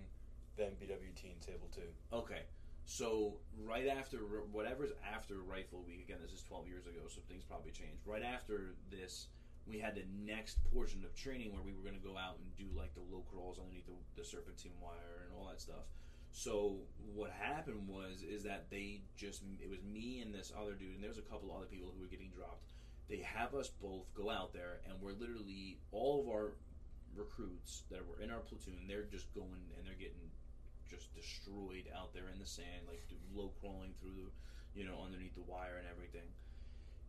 [0.57, 1.88] then BWT and table two.
[2.12, 2.43] Okay.
[2.85, 4.19] So right after
[4.53, 8.03] whatever's after rifle week again, this is twelve years ago, so things probably changed.
[8.07, 9.29] Right after this,
[9.67, 12.47] we had the next portion of training where we were going to go out and
[12.57, 15.87] do like the low crawls underneath the, the serpentine wire and all that stuff.
[16.33, 16.77] So
[17.14, 21.03] what happened was is that they just it was me and this other dude, and
[21.03, 22.73] there was a couple other people who were getting dropped.
[23.09, 26.57] They have us both go out there, and we're literally all of our
[27.14, 28.88] recruits that were in our platoon.
[28.88, 30.33] They're just going and they're getting
[30.88, 34.33] just destroyed out there in the sand, like low crawling through
[34.75, 36.29] you know, underneath the wire and everything.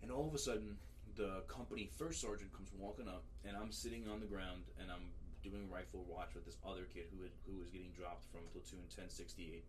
[0.02, 0.78] And all of a sudden,
[1.16, 5.08] the company first sergeant comes walking up, and I'm sitting on the ground, and I'm
[5.44, 8.88] doing rifle watch with this other kid who had, who was getting dropped from platoon
[8.88, 9.64] 1068.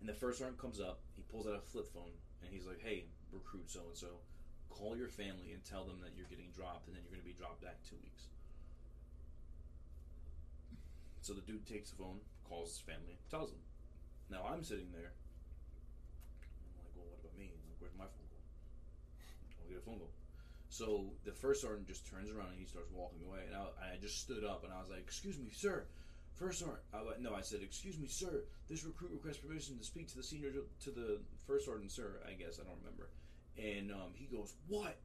[0.00, 2.80] And the first sergeant comes up, he pulls out a flip phone, and he's like,
[2.80, 4.24] "Hey, recruit so and so,
[4.70, 7.28] call your family and tell them that you're getting dropped and then you're going to
[7.28, 8.30] be dropped back two weeks.
[11.20, 13.60] So the dude takes the phone, calls his family, tells them.
[14.30, 15.12] Now I'm sitting there.
[16.64, 17.52] I'm like, well, what about me?
[17.52, 18.46] Like, where's my phone call?
[19.60, 20.14] I'll get a phone call.
[20.70, 23.98] So the first sergeant just turns around and he starts walking away, and I, I
[24.00, 25.84] just stood up and I was like, "Excuse me, sir."
[26.38, 28.44] First sergeant, I, went- no, I said, "Excuse me, sir.
[28.68, 32.34] This recruit requests permission to speak to the senior to the first sergeant, sir." I
[32.34, 33.10] guess I don't remember.
[33.58, 34.96] And um, he goes, "What?"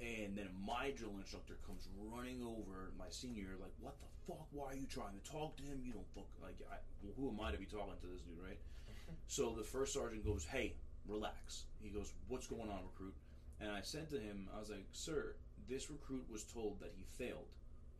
[0.00, 4.46] And then my drill instructor comes running over my senior, like, "What the fuck?
[4.52, 5.82] Why are you trying to talk to him?
[5.84, 8.38] You don't fuck like I, well, who am I to be talking to this dude,
[8.38, 8.60] right?"
[9.26, 13.14] so the first sergeant goes, "Hey, relax." He goes, "What's going on, recruit?"
[13.60, 15.34] And I said to him, I was like, Sir,
[15.68, 17.48] this recruit was told that he failed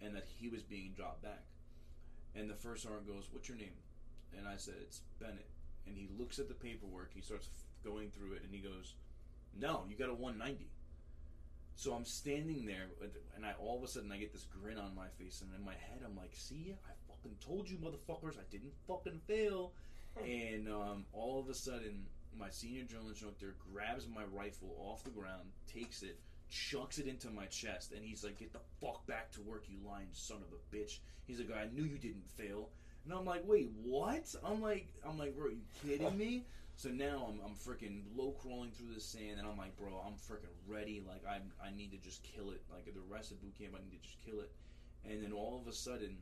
[0.00, 1.44] and that he was being dropped back.
[2.34, 3.76] And the first sergeant goes, What's your name?
[4.36, 5.48] And I said, It's Bennett.
[5.86, 8.94] And he looks at the paperwork, he starts f- going through it, and he goes,
[9.58, 10.70] No, you got a 190.
[11.76, 12.88] So I'm standing there,
[13.34, 15.64] and I all of a sudden I get this grin on my face, and in
[15.64, 19.72] my head I'm like, "See, I fucking told you, motherfuckers, I didn't fucking fail."
[20.16, 22.06] and um, all of a sudden,
[22.38, 27.30] my senior drill instructor grabs my rifle off the ground, takes it, chucks it into
[27.30, 30.52] my chest, and he's like, "Get the fuck back to work, you lying son of
[30.52, 32.70] a bitch." He's like, "I knew you didn't fail,"
[33.04, 36.44] and I'm like, "Wait, what?" I'm like, "I'm like, bro, you kidding me?"
[36.80, 40.14] So now I'm, I'm freaking low crawling through the sand, and I'm like, bro, I'm
[40.14, 41.02] freaking ready.
[41.06, 42.62] Like I I need to just kill it.
[42.72, 44.50] Like the rest of boot camp, I need to just kill it.
[45.04, 46.16] And then all of a sudden,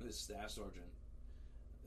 [0.00, 0.86] this staff sergeant,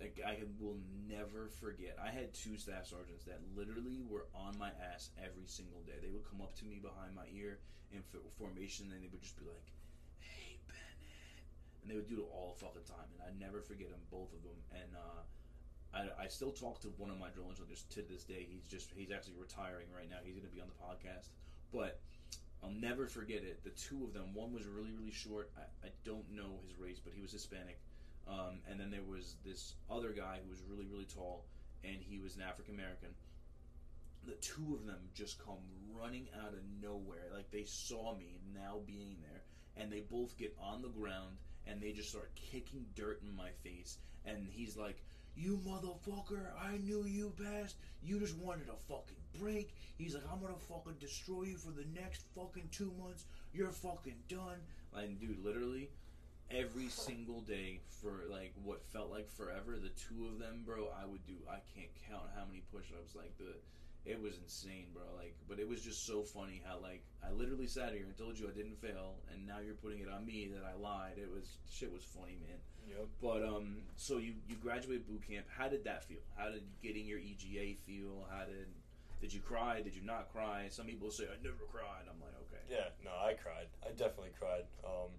[0.02, 0.78] I will
[1.10, 1.98] never forget.
[1.98, 5.98] I had two staff sergeants that literally were on my ass every single day.
[6.02, 7.60] They would come up to me behind my ear
[7.92, 8.04] in
[8.38, 9.72] formation, and they would just be like,
[10.20, 11.02] "Hey, Bennett,"
[11.82, 13.10] and they would do it all fucking time.
[13.18, 14.60] And I never forget them, both of them.
[14.72, 15.22] And uh,
[15.94, 18.46] I, I still talk to one of my drill instructors to this day.
[18.50, 20.22] He's just he's actually retiring right now.
[20.24, 21.34] He's going to be on the podcast,
[21.74, 22.02] but
[22.64, 23.64] I'll never forget it.
[23.64, 24.34] The two of them.
[24.34, 25.50] One was really really short.
[25.58, 27.80] I, I don't know his race, but he was Hispanic.
[28.30, 31.46] Um, and then there was this other guy who was really really tall,
[31.84, 33.10] and he was an African American.
[34.26, 35.64] The two of them just come
[35.94, 39.44] running out of nowhere, like they saw me now being there,
[39.78, 41.38] and they both get on the ground
[41.70, 43.98] and they just start kicking dirt in my face.
[44.26, 45.04] And he's like,
[45.36, 47.76] you motherfucker, I knew you best.
[48.02, 49.76] You just wanted a fucking break.
[49.98, 53.26] He's like, I'm gonna fucking destroy you for the next fucking two months.
[53.54, 54.60] You're fucking done.
[54.96, 55.90] And dude, literally,
[56.52, 61.06] every single day for like what felt like forever, the two of them, bro, I
[61.06, 61.36] would do.
[61.50, 63.16] I can't count how many push-ups.
[63.16, 63.56] Like the,
[64.10, 65.04] it was insane, bro.
[65.18, 68.40] Like, but it was just so funny how like I literally sat here and told
[68.40, 71.18] you I didn't fail, and now you're putting it on me that I lied.
[71.18, 72.60] It was shit was funny, man.
[72.88, 73.08] Yep.
[73.22, 75.46] But um, so you you graduate boot camp.
[75.50, 76.24] How did that feel?
[76.36, 78.26] How did getting your EGA feel?
[78.32, 78.68] How did
[79.20, 79.82] did you cry?
[79.82, 80.68] Did you not cry?
[80.70, 82.06] Some people say I never cried.
[82.08, 82.64] I'm like, okay.
[82.70, 83.68] Yeah, no, I cried.
[83.84, 84.64] I definitely cried.
[84.86, 85.10] Um,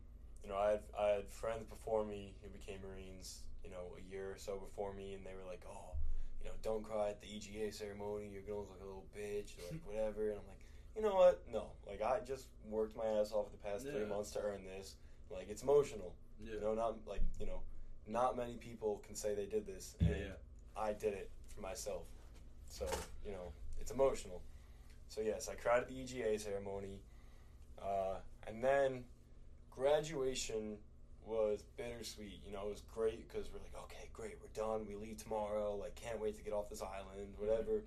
[0.49, 3.43] you know, I had I had friends before me who became Marines.
[3.63, 5.93] You know, a year or so before me, and they were like, "Oh,
[6.41, 8.31] you know, don't cry at the EGA ceremony.
[8.33, 10.65] You're gonna look like a little bitch, or like whatever." And I'm like,
[10.97, 11.43] you know what?
[11.53, 14.95] No, like I just worked my ass off the past three months to earn this.
[15.31, 16.15] Like it's emotional.
[16.41, 16.55] Yeah.
[16.55, 17.61] You know, not like you know,
[18.07, 20.81] not many people can say they did this, and Yeah, yeah.
[20.83, 22.07] I did it for myself.
[22.71, 22.87] So
[23.27, 24.41] you know, it's emotional.
[25.09, 27.01] So yes, I cried at the EGA ceremony,
[27.83, 29.05] uh, and then
[29.79, 30.77] graduation
[31.25, 32.41] was bittersweet.
[32.47, 34.87] You know, it was great because we're like, okay, great, we're done.
[34.87, 35.77] We leave tomorrow.
[35.77, 37.47] Like, can't wait to get off this island, mm-hmm.
[37.47, 37.85] whatever.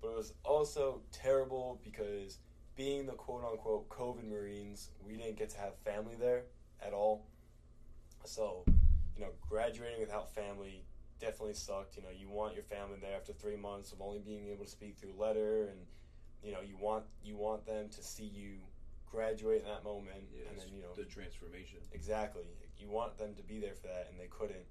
[0.00, 2.38] But it was also terrible because
[2.76, 6.42] being the quote unquote COVID Marines, we didn't get to have family there
[6.80, 7.26] at all.
[8.24, 8.64] So,
[9.16, 10.84] you know, graduating without family
[11.20, 11.96] definitely sucked.
[11.96, 14.70] You know, you want your family there after three months of only being able to
[14.70, 15.80] speak through letter, and
[16.44, 18.58] you know, you want you want them to see you
[19.10, 21.78] graduate in that moment, Yeah, and then you know the transformation.
[21.92, 22.44] exactly
[22.78, 24.64] you want them to be there for that, and they couldn't.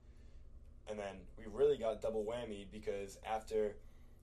[0.87, 3.75] And then we really got double whammy because after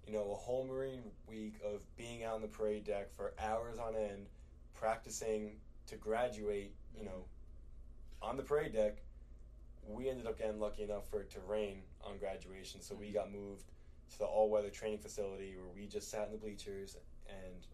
[0.07, 3.79] you know a whole Marine week of being out on the parade deck for hours
[3.79, 4.29] on end,
[4.73, 7.27] practicing to graduate, you know,
[8.23, 9.03] on the parade deck,
[9.87, 13.13] we ended up getting lucky enough for it to rain on graduation, so we Mhm.
[13.15, 13.71] got moved
[14.11, 16.97] to the all-weather training facility where we just sat in the bleachers
[17.27, 17.67] and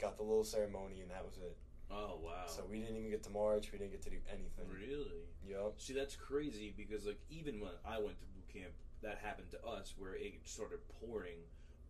[0.00, 1.56] got the little ceremony, and that was it.
[1.90, 2.46] Oh wow.
[2.46, 3.72] So we didn't even get to march.
[3.72, 4.66] We didn't get to do anything.
[4.72, 5.26] really.
[5.46, 5.74] Yup.
[5.78, 9.64] See, that's crazy because like even when I went to boot camp, that happened to
[9.64, 11.38] us where it started pouring,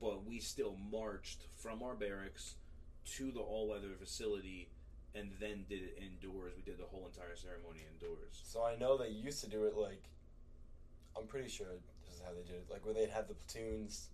[0.00, 2.54] but we still marched from our barracks
[3.16, 4.68] to the all-weather facility,
[5.14, 6.52] and then did it indoors.
[6.56, 8.40] We did the whole entire ceremony indoors.
[8.44, 10.04] So I know they used to do it like.
[11.18, 11.66] I'm pretty sure
[12.06, 12.68] this is how they did it.
[12.70, 14.08] Like where they'd have the platoons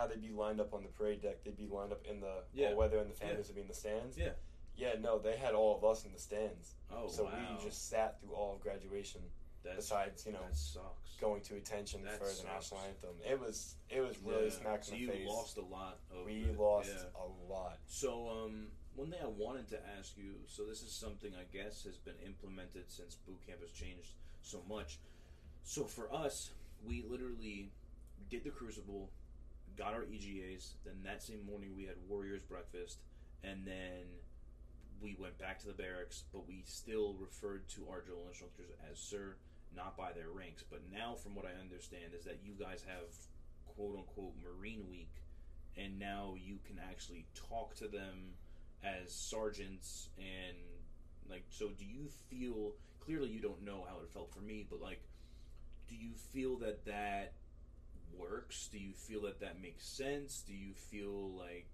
[0.00, 1.44] how they'd be lined up on the parade deck.
[1.44, 2.70] They'd be lined up in the Yeah.
[2.70, 3.36] all weather, and the Yeah.
[3.36, 4.16] would be in the stands.
[4.16, 4.32] Yeah.
[4.76, 6.74] Yeah, no, they had all of us in the stands.
[6.90, 7.56] Oh so wow.
[7.58, 9.20] we just sat through all of graduation.
[9.62, 10.48] That's, besides, you know,
[11.20, 12.48] going to attention That for the sucks.
[12.48, 13.20] national anthem.
[13.28, 14.50] It was it was really Yeah.
[14.52, 15.28] smack So in you the face.
[15.28, 15.98] lost a lot.
[16.24, 16.58] We it.
[16.58, 17.04] lost Yeah.
[17.22, 17.78] a lot.
[17.86, 20.42] So, um, one thing I wanted to ask you.
[20.46, 24.62] So, this is something I guess has been implemented since boot camp has changed so
[24.62, 24.98] much.
[25.62, 27.70] So, for us, we literally
[28.30, 29.10] did the crucible,
[29.76, 30.74] got our EGAs.
[30.84, 32.98] Then that same morning, we had Warriors breakfast,
[33.44, 34.06] and then
[35.00, 36.24] we went back to the barracks.
[36.32, 39.36] But we still referred to our drill instructors as sir,
[39.74, 40.64] not by their ranks.
[40.68, 43.08] But now, from what I understand, is that you guys have
[43.76, 45.10] quote unquote Marine Week
[45.76, 48.34] and now you can actually talk to them
[48.82, 50.56] as sergeants and
[51.28, 54.80] like so do you feel clearly you don't know how it felt for me but
[54.80, 55.00] like
[55.88, 57.32] do you feel that that
[58.16, 61.66] works do you feel that that makes sense do you feel like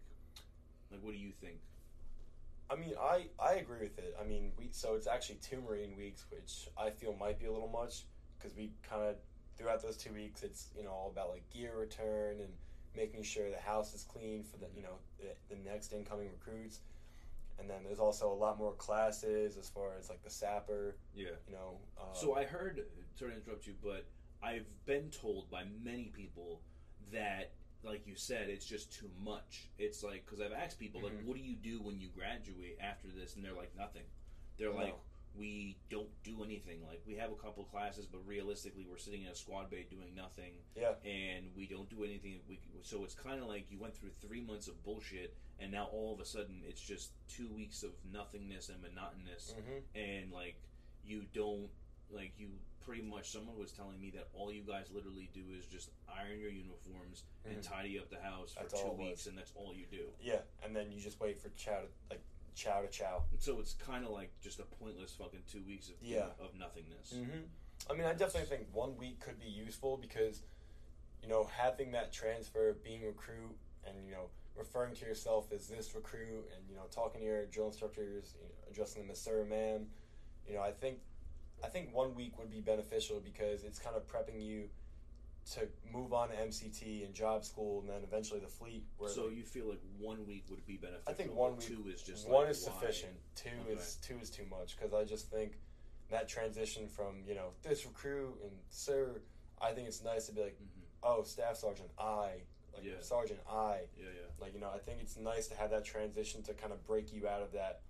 [0.91, 1.59] like what do you think
[2.69, 4.17] I mean, I, I agree with it.
[4.21, 7.53] I mean, we so it's actually two Marine weeks, which I feel might be a
[7.53, 9.15] little much because we kind of
[9.57, 12.49] throughout those two weeks, it's you know all about like gear return and
[12.97, 16.81] making sure the house is clean for the you know the, the next incoming recruits.
[17.59, 21.29] And then there's also a lot more classes as far as like the SAPR, yeah
[21.49, 21.79] you know.
[21.99, 24.05] Uh, So I heard, sorry to interrupt you, but
[24.47, 26.61] I've been told by many people
[27.13, 29.69] that, like you said, it's just too much.
[29.79, 31.25] It's like because I've asked people, like, Mhm.
[31.25, 33.35] what do you do when you graduate after this?
[33.35, 34.05] And they're like, nothing.
[34.57, 34.95] They're like,
[35.35, 36.87] we don't do anything.
[36.87, 40.15] Like we have a couple classes, but realistically, we're sitting in a squad bay doing
[40.15, 42.41] nothing, yeah, and we don't do anything.
[42.49, 45.87] We so it's kind of like you went through three months of bullshit, and now
[45.93, 50.57] all of a sudden it's just two weeks of nothingness and monotonous hmm and like
[51.05, 51.71] you don't
[52.11, 52.49] like you
[52.87, 56.39] pretty much someone was telling me that all you guys literally do is just iron
[56.39, 57.63] your uniforms and Mhm.
[57.63, 60.43] tidy up the house for That's two weeks and that's all you do yeah.
[60.63, 62.21] And then you just wait for chow to like
[62.55, 63.25] chow to chow.
[63.39, 66.31] so it's kind of like just a pointless fucking two weeks of Yeah.
[66.39, 67.43] of nothingness hmm
[67.91, 70.43] I mean, I definitely think one week could be useful because,
[71.23, 75.69] you know, having that transfer, being a recruit, and you know, referring to yourself as
[75.69, 79.21] this recruit, and you know, talking to your drill instructors, you know, addressing them as
[79.21, 79.91] sir, ma'am.
[80.49, 81.01] You know, I think,
[81.65, 84.69] I think one week would be beneficial because it's kind of prepping you
[85.53, 88.85] to move on to MCT and job school, and then eventually the fleet.
[88.99, 91.85] Where so you feel like one week would be beneficial I think one week- two
[91.89, 92.73] is just one like, is why?
[92.81, 93.13] sufficient.
[93.37, 95.53] Two is two is too much because I just think
[96.11, 99.21] that transition from you know this recruit and sir,
[99.61, 100.83] I think it's nice to be like, Mhm.
[101.05, 102.43] oh, staff sergeant, I
[102.75, 103.01] like Yeah.
[103.01, 106.43] sergeant, I yeah yeah like you know I think it's nice to have that transition
[106.45, 107.83] to kind of break you out of that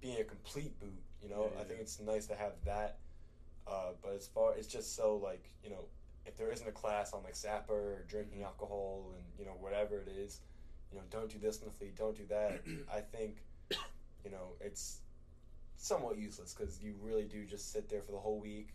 [0.00, 1.02] being a complete boot.
[1.26, 2.98] You know, Yeah, I think it's nice to have that.
[3.66, 5.86] Uh, but as far it's just so like you know
[6.24, 8.44] if there isn't a class on like SAPR or drinking Mhm.
[8.44, 10.40] alcohol and you know whatever it is,
[10.92, 12.60] you know don't do this in the fleet, don't do that.
[12.92, 13.42] I think
[14.24, 15.00] you know it's
[15.76, 18.68] somewhat useless because you really do just sit there for the whole week,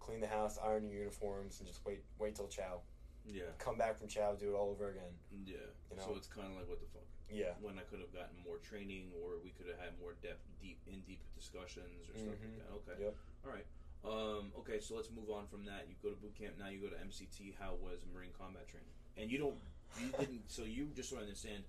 [0.00, 2.80] clean the house, iron your uniforms, and just wait wait till chow.
[3.24, 5.14] yeah Come back from chow, do it all over again.
[5.44, 5.56] yeah
[5.90, 6.02] You know?
[6.04, 7.56] so it's kind of like what the fuck Yeah.
[7.64, 10.78] when I could have gotten more training or we could have had more depth deep
[10.86, 12.44] in deep discussions or stuff Mhm.
[12.44, 13.14] like that okay Yep.
[13.44, 13.66] All right.
[14.04, 15.86] Um, okay, so let's move on from that.
[15.88, 16.68] You go to boot camp now.
[16.68, 17.54] You go to MCT.
[17.58, 18.90] How was Marine combat training?
[19.16, 19.54] And you don't,
[20.00, 20.50] you didn't.
[20.50, 21.62] So you just so I understand,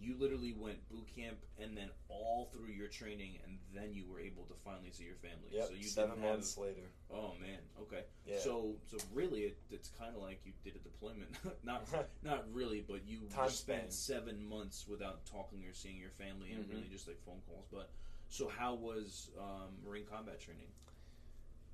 [0.00, 4.20] you literally went boot camp and then all through your training, and then you were
[4.20, 5.50] able to finally see your family.
[5.50, 5.68] Yep.
[5.68, 6.90] So you Seven didn't have- months later.
[7.12, 7.58] Oh man.
[7.82, 8.04] Okay.
[8.24, 8.38] Yeah.
[8.38, 11.30] So so really, it, it's kind of like you did a deployment.
[11.64, 11.84] not
[12.22, 16.64] not really, but you Time spent seven months without talking or seeing your family, and
[16.64, 16.70] Mhm.
[16.74, 17.66] really just like phone calls.
[17.72, 17.90] But
[18.28, 20.68] so how was um, Marine combat training?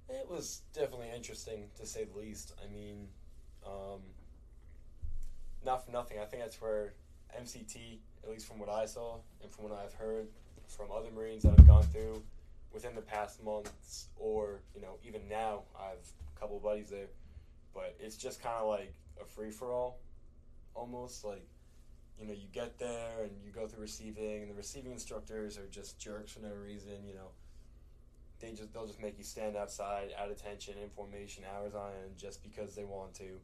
[0.08, 2.52] It was definitely interesting to say the least.
[2.62, 3.08] I mean,
[3.66, 4.00] um,
[5.64, 6.18] not for nothing.
[6.20, 6.94] I think that's where
[7.38, 10.26] MCT, at least from what I saw and from what I've heard
[10.66, 12.22] from other Marines that I've gone through
[12.72, 15.98] within the past months, or you know, even now, I have
[16.36, 17.06] a couple buddies there.
[17.72, 19.98] But it's just kind of like a free for all,
[20.74, 21.46] almost like.
[22.16, 25.66] You know, you get there and you go through receiving, and the receiving instructors are
[25.66, 26.92] just jerks for no reason.
[27.04, 27.30] You know,
[28.40, 32.16] they just they'll just make you stand outside at attention in formation hours on end
[32.16, 33.40] just because they want to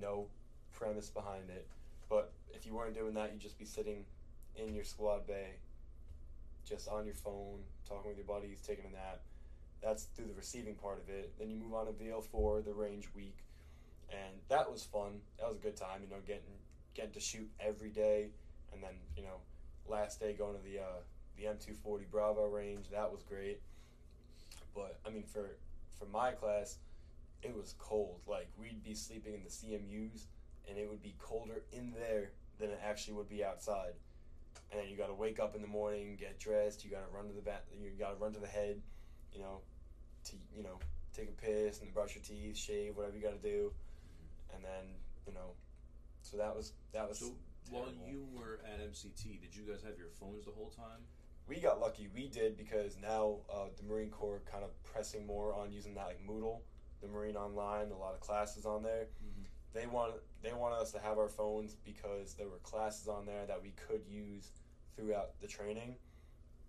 [0.00, 0.26] no
[0.72, 1.66] premise behind it
[2.08, 4.04] but if you weren't doing that you'd just be sitting
[4.58, 5.50] in your squad bay
[6.68, 9.20] just on your phone talking with your buddies taking a nap
[9.82, 13.08] that's through the receiving part of it then you move on to VL4 the range
[13.14, 13.38] week
[14.10, 16.42] and that was fun that was a good time you know getting
[16.94, 18.28] getting to shoot every day
[18.72, 19.38] and then you know
[19.88, 21.00] last day going to the uh,
[21.36, 23.60] the M240 Bravo range that was great
[24.78, 25.56] but I mean, for
[25.98, 26.78] for my class,
[27.42, 28.20] it was cold.
[28.26, 30.26] Like we'd be sleeping in the CMUs
[30.68, 33.94] and it would be colder in there than it actually would be outside.
[34.70, 36.84] And then you got to wake up in the morning, get dressed.
[36.84, 37.62] You got to run to the bath.
[37.80, 38.80] You got to run to the head,
[39.32, 39.60] you know,
[40.24, 40.78] to you know
[41.12, 43.72] take a piss and brush your teeth, shave, whatever you got to do,
[44.54, 44.94] and then
[45.26, 45.52] you know.
[46.22, 47.18] So that was that was.
[47.18, 47.34] So
[47.70, 51.04] while you were at MCT, did you guys have your phones the whole time?
[51.48, 52.08] we got lucky.
[52.14, 56.06] We did because now uh, the Marine Corps kind of pressing more on using that
[56.06, 56.60] like Moodle,
[57.00, 59.06] the Marine Online, a lot of classes on there.
[59.24, 59.37] Mm-hmm.
[59.74, 63.44] They want they wanted us to have our phones because there were classes on there
[63.46, 64.52] that we could use
[64.96, 65.96] throughout the training.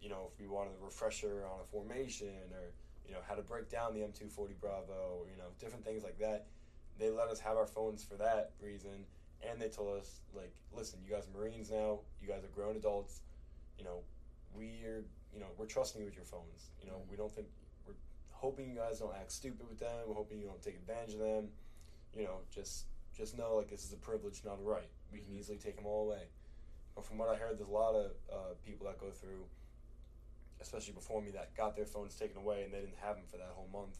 [0.01, 2.71] You know, if we wanted a refresher on a formation or
[3.07, 6.19] you know how to break down the M240 Bravo or you know different things like
[6.19, 6.47] that,
[6.97, 9.05] they let us have our phones for that reason.
[9.41, 11.99] And they told us like, listen, you guys are Marines now.
[12.21, 13.21] You guys are grown adults.
[13.77, 13.99] You know,
[14.53, 16.71] we're you know we're trusting you with your phones.
[16.81, 17.11] You know, Mhm.
[17.11, 17.47] we don't think
[17.87, 17.93] we're
[18.31, 20.07] hoping you guys don't act stupid with them.
[20.07, 21.51] We're hoping you don't take advantage of them.
[22.15, 24.89] You know, just just know like this is a privilege, not a right.
[25.11, 25.39] We can Mhm.
[25.39, 26.27] easily take them all away.
[26.95, 29.45] But from what I heard, there's a lot of uh, people that go through,
[30.61, 33.37] especially before me, that got their phones taken away and they didn't have them for
[33.37, 33.97] that whole month.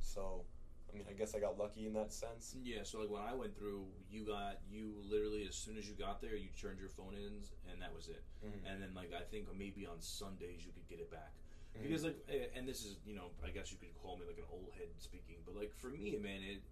[0.00, 0.44] So,
[0.90, 2.54] I mean, I guess I got lucky in that sense.
[2.62, 5.94] Yeah, so like when I went through, you got you literally as soon as you
[5.94, 8.22] got there, you turned your phone in, and that was it.
[8.44, 8.66] Mhm.
[8.66, 11.32] And then like I think maybe on Sundays you could get it back
[11.76, 11.82] Mhm.
[11.82, 12.16] because like,
[12.54, 14.88] and this is you know I guess you could call me like an old head
[14.98, 16.62] speaking, but like for me, man, it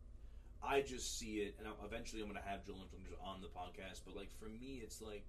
[0.63, 2.89] I just see it, and I, eventually I'm gonna have Joel
[3.23, 5.25] on the podcast, but like for me, it's like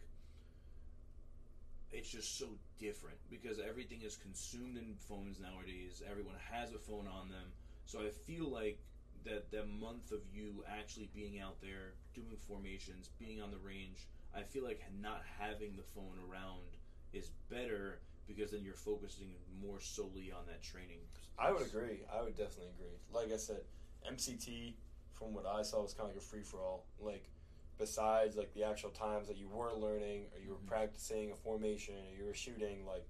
[1.91, 2.45] it's just so
[2.79, 6.01] different because everything is consumed in phones nowadays.
[6.09, 7.53] Everyone has a phone on them,
[7.85, 8.79] so I feel like
[9.25, 14.07] that that month of you actually being out there doing formations, being on the range,
[14.35, 16.77] I feel like not having the phone around
[17.13, 20.99] is better because then you're focusing more solely on that training.
[21.37, 22.01] I would agree.
[22.13, 22.97] I would definitely agree.
[23.11, 23.61] Like I said,
[24.07, 24.73] MCT,
[25.19, 26.85] from what I saw, was kind of like a free for all.
[26.99, 27.29] Like,
[27.77, 30.67] besides like the actual times that you were learning or you were Mhm.
[30.67, 33.05] practicing a formation or you were shooting, like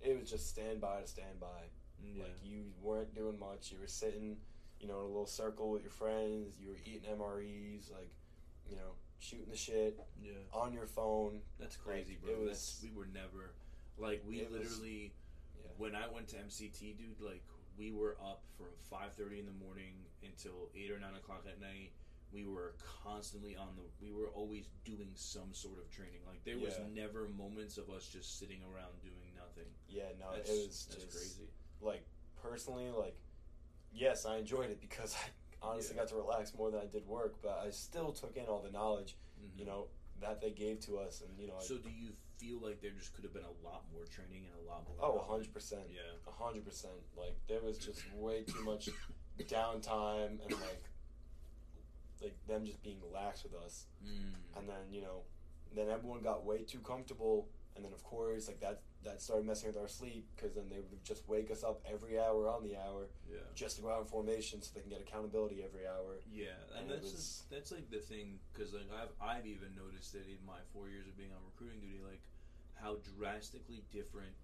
[0.00, 1.68] it was just stand by to stand by.
[2.00, 2.22] Yeah.
[2.24, 3.72] Like you weren't doing much.
[3.72, 4.40] You were sitting,
[4.80, 6.56] you know, in a little circle with your friends.
[6.58, 8.10] You were eating MREs, like,
[8.68, 10.32] you know, shooting the shit yeah.
[10.52, 11.42] on your phone.
[11.58, 12.30] That's crazy, Like, bro.
[12.34, 13.54] it was- That's we were never
[13.96, 15.12] like we It was- literally
[15.60, 15.70] Yeah.
[15.76, 17.20] when I went to MCT, dude.
[17.20, 17.42] Like
[17.78, 21.60] we were up from five thirty in the morning until eight or nine o'clock at
[21.60, 21.92] night.
[22.32, 23.82] We were constantly on the.
[24.04, 26.20] We were always doing some sort of training.
[26.26, 27.02] Like there was Yeah.
[27.04, 29.70] never moments of us just sitting around doing nothing.
[29.88, 31.48] Yeah, no, That's, it was that's just crazy.
[31.80, 32.04] like
[32.42, 33.16] personally, like
[33.92, 35.30] yes, I enjoyed it because I
[35.66, 36.02] honestly Yeah.
[36.02, 38.70] got to relax more than I did work, but I still took in all the
[38.70, 39.58] knowledge, Mhm.
[39.58, 39.88] you know,
[40.20, 42.90] that they gave to us, and you know, I- So do you feel like there
[42.90, 44.96] just could have been a lot more training and a lot more?
[45.00, 46.00] oh, hundred percent, Yeah.
[46.26, 46.94] hundred percent.
[47.16, 48.88] Like there was just way too much
[49.46, 50.84] downtime and like
[52.20, 54.34] like them just being lax with us, Mm.
[54.56, 55.22] and then you know,
[55.74, 59.68] then everyone got way too comfortable, and then of course like that that started messing
[59.72, 62.76] with our sleep because then they would just wake us up every hour on the
[62.76, 63.38] hour Yeah.
[63.54, 66.18] just to go out in formation so they can get accountability every hour.
[66.30, 70.14] Yeah, and And that's was- that's like the thing because like I've I've even noticed
[70.14, 72.20] it in my four years of being on recruiting duty, like
[72.74, 74.34] how drastically different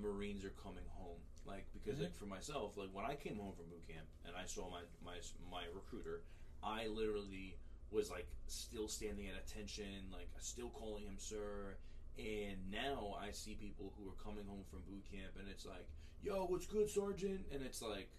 [0.00, 1.20] Marines are coming home.
[1.44, 2.02] Like because Mhm.
[2.04, 4.82] like for myself, like when I came home from boot camp and I saw my
[5.04, 5.20] my
[5.50, 6.22] my recruiter,
[6.62, 7.58] I literally
[7.90, 11.76] was like still standing at attention, like still calling him sir.
[12.18, 15.88] And now I see people who are coming home from boot camp, and it's like,
[16.22, 18.10] "Yo, what's good, Sergeant?" And it's like,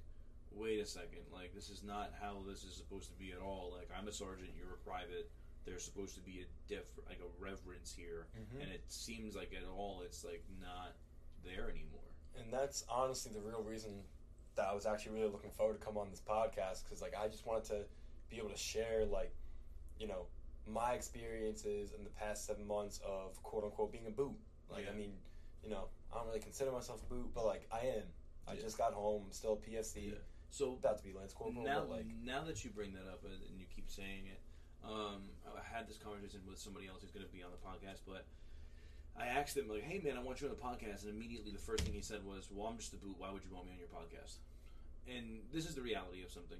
[0.52, 3.74] wait a second, like this is not how this is supposed to be at all.
[3.78, 5.30] Like I'm a sergeant, you're a private.
[5.66, 8.62] There's supposed to be a diff, like a reverence here, Mm-hmm.
[8.62, 10.94] and it seems like at all it's like not
[11.44, 12.02] there anymore.
[12.38, 14.04] And that's honestly the real reason
[14.56, 17.28] that I was actually really looking forward to come on this podcast because like I
[17.28, 17.86] just wanted to
[18.30, 19.34] be able to share like
[20.00, 20.26] you know
[20.68, 24.36] my experiences in the past seven months of quote unquote being a boot.
[24.70, 24.92] Like Yeah.
[24.92, 25.14] I mean,
[25.64, 28.04] you know, I don't really consider myself a boot, but like I am.
[28.48, 28.62] I Yeah.
[28.62, 29.24] just got home.
[29.26, 30.10] I'm still a PFC.
[30.12, 30.16] Yeah.
[30.50, 33.34] So About to be Lance Corporal, now, like now that you bring that up and
[33.34, 34.40] and you keep saying it,
[34.84, 38.02] um, I had this conversation with somebody else who's going to be on the podcast,
[38.06, 38.26] but
[39.18, 41.58] I asked him like, "Hey, man, I want you on the podcast," and immediately the
[41.58, 43.16] first thing he said was, "Well, I'm just a boot.
[43.18, 44.38] Why would you want me on your podcast?"
[45.08, 46.58] And this is the reality of something.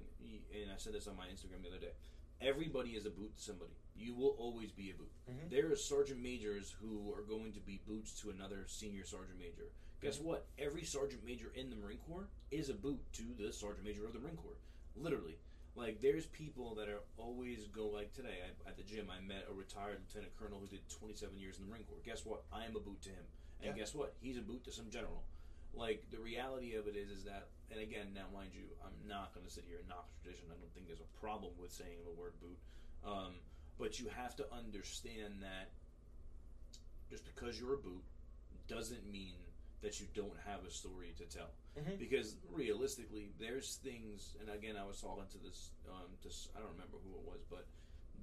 [0.52, 1.92] And I said this on my Instagram the other day.
[2.40, 3.72] Everybody is a boot to somebody.
[3.96, 5.10] You will always be a boot.
[5.30, 5.50] Mhm.
[5.50, 9.70] There are sergeant majors who are going to be boots to another senior sergeant major.
[10.00, 10.46] Guess what?
[10.58, 14.12] Every sergeant major in the Marine Corps is a boot to the sergeant major of
[14.12, 14.58] the Marine Corps.
[14.96, 15.38] Literally.
[15.76, 19.46] Like, there's people that are always go, like today I, at the gym, I met
[19.48, 22.00] a retired lieutenant colonel who did 27 years in the Marine Corps.
[22.04, 22.44] Guess what?
[22.52, 23.24] I am a boot to him.
[23.60, 23.72] And Yeah.
[23.82, 24.14] guess what?
[24.20, 25.24] He's a boot to some general.
[25.72, 29.34] Like, the reality of it is, is that, and again, now mind you, I'm not
[29.34, 30.46] going to sit here and knock tradition.
[30.50, 32.58] I don't think there's a problem with saying the word boot.
[33.04, 33.34] Um,
[33.78, 35.70] but you have to understand that
[37.10, 38.02] just because you're a boot
[38.68, 39.34] doesn't mean
[39.82, 41.50] that you don't have a story to tell.
[41.76, 41.98] Mhm.
[41.98, 46.60] Because realistically, there's things, and again, I was talking to this, um, to, s- I
[46.60, 47.66] don't remember who it was, but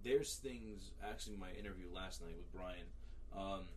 [0.03, 0.91] there's things.
[1.03, 2.87] Actually, my interview last night with Brian,
[3.33, 3.67] um,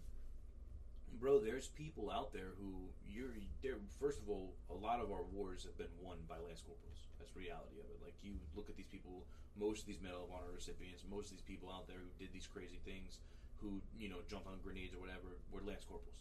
[1.21, 1.39] bro.
[1.41, 3.33] There's people out there who you're.
[3.62, 7.07] There, first of all, a lot of our wars have been won by lance corporals.
[7.19, 7.99] That's the reality of it.
[8.03, 9.25] Like you look at these people,
[9.57, 12.33] most of these Medal of Honor recipients, most of these people out there who did
[12.33, 13.19] these crazy things,
[13.61, 16.21] who you know jumped on grenades or whatever, were lance corporals.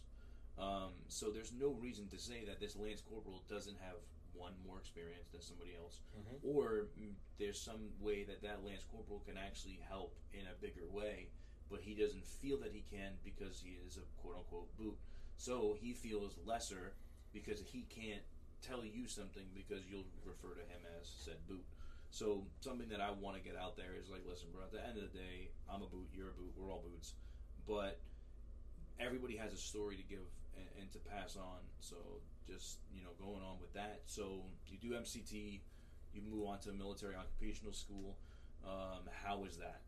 [0.56, 3.98] Um, so there's no reason to say that this lance corporal doesn't have
[4.34, 6.38] one more experience than somebody else, Mhm.
[6.42, 6.88] or
[7.38, 11.30] there's some way that that lance corporal can actually help in a bigger way,
[11.70, 14.96] but he doesn't feel that he can because he is a quote unquote boot.
[15.36, 16.92] So he feels lesser
[17.32, 18.22] because he can't
[18.62, 21.64] tell you something because you'll refer to him as said boot.
[22.10, 24.62] So something that I want to get out there is like, listen, bro.
[24.62, 26.06] At the end of the day, I'm a boot.
[26.14, 26.54] You're a boot.
[26.56, 27.14] We're all boots,
[27.66, 27.98] but
[29.00, 30.22] everybody has a story to give
[30.56, 31.58] and, and to pass on.
[31.80, 31.96] So
[32.46, 34.02] just you know, going on with that.
[34.06, 35.60] So you do MCT,
[36.14, 38.16] you move on to military occupational school.
[38.64, 39.80] Um, how was that?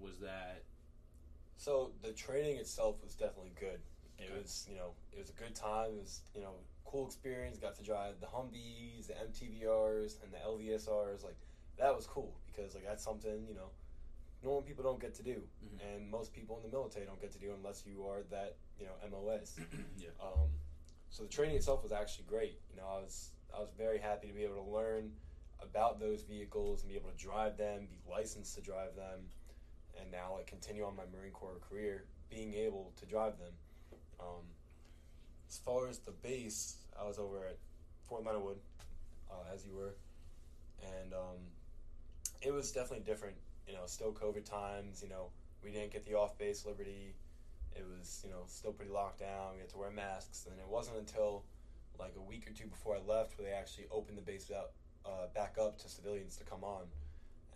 [0.00, 0.64] Was that
[1.56, 3.80] So the training itself was definitely good.
[4.18, 5.90] It was, you know, it was a good time.
[5.96, 7.58] It was, you know, cool experience.
[7.58, 11.24] Got to drive the Humvees, the MTVRs, and the LVSRs.
[11.24, 11.36] Like
[11.78, 13.70] that was cool because like that's something you know
[14.42, 15.80] normal people don't get to do, Mhm.
[15.94, 18.86] and most people in the military don't get to do unless you are that you
[18.86, 19.58] know MOS.
[19.98, 20.10] yeah?
[20.20, 20.50] Um,
[21.10, 22.60] so the training itself was actually great.
[22.70, 25.12] You know, I was I was very happy to be able to learn
[25.60, 29.30] about those vehicles and be able to drive them, be licensed to drive them,
[30.00, 33.52] and now like continue on my Marine Corps career, being able to drive them.
[34.20, 34.44] Um,
[35.48, 37.58] as far as the base, I was over at
[38.08, 38.58] Fort Leonard Wood,
[39.30, 39.94] uh, as you were,
[40.82, 41.38] and um,
[42.42, 43.36] it was definitely different.
[43.66, 45.02] You know, still COVID times.
[45.02, 45.30] You know,
[45.62, 47.14] we didn't get the off base liberty
[47.76, 49.54] it was you know still pretty locked down.
[49.54, 51.44] We had to wear masks, and it wasn't until
[51.98, 54.74] like a week or two before I left where they actually opened the base up,
[55.06, 56.82] uh, back up to civilians to come on.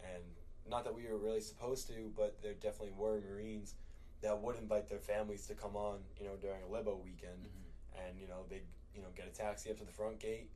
[0.02, 0.22] And
[0.68, 3.74] not that we were really supposed to, but there definitely were Marines
[4.22, 8.06] that would invite their families to come on, you know, during a Libo weekend, mm-hmm.
[8.08, 10.50] and you know they'd you know get a taxi up to the front gate,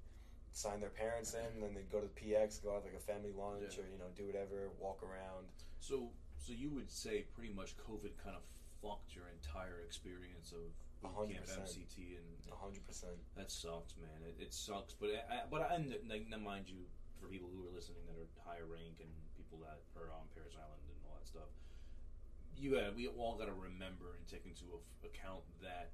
[0.52, 3.00] sign their parents in, and then they'd go to the PX, go have like a
[3.00, 3.84] family lunch, Yeah.
[3.84, 5.46] or you know do whatever, walk around.
[5.80, 8.42] So so you would say pretty much COVID kind of
[8.82, 11.46] fucked your entire experience of boot camp.
[11.46, 13.14] MCT and A hundred percent.
[13.36, 14.18] That sucks, man.
[14.26, 15.78] It, it sucks, but I, I- but I
[16.10, 16.82] like now mind you,
[17.22, 19.10] for people who are listening that are higher rank and
[19.52, 21.52] people that are on Parris Island and all that stuff,
[22.56, 24.64] you got we all got to remember and take into
[25.04, 25.92] account that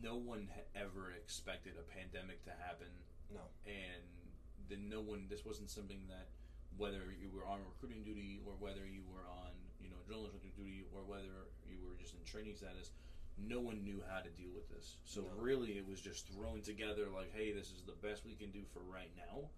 [0.00, 2.88] no one had ever expected a pandemic to happen,
[3.28, 3.44] No.
[3.68, 4.02] and
[4.72, 5.28] then no one.
[5.28, 6.32] This wasn't something that
[6.80, 10.84] whether you were on recruiting duty or whether you were on you know journalism duty
[10.96, 12.90] or whether you were just in training status
[13.36, 14.96] no one knew how to deal with this.
[15.04, 15.28] So No.
[15.36, 18.64] really, it was just thrown together like, "Hey, this is the best we can do
[18.72, 19.50] for right now."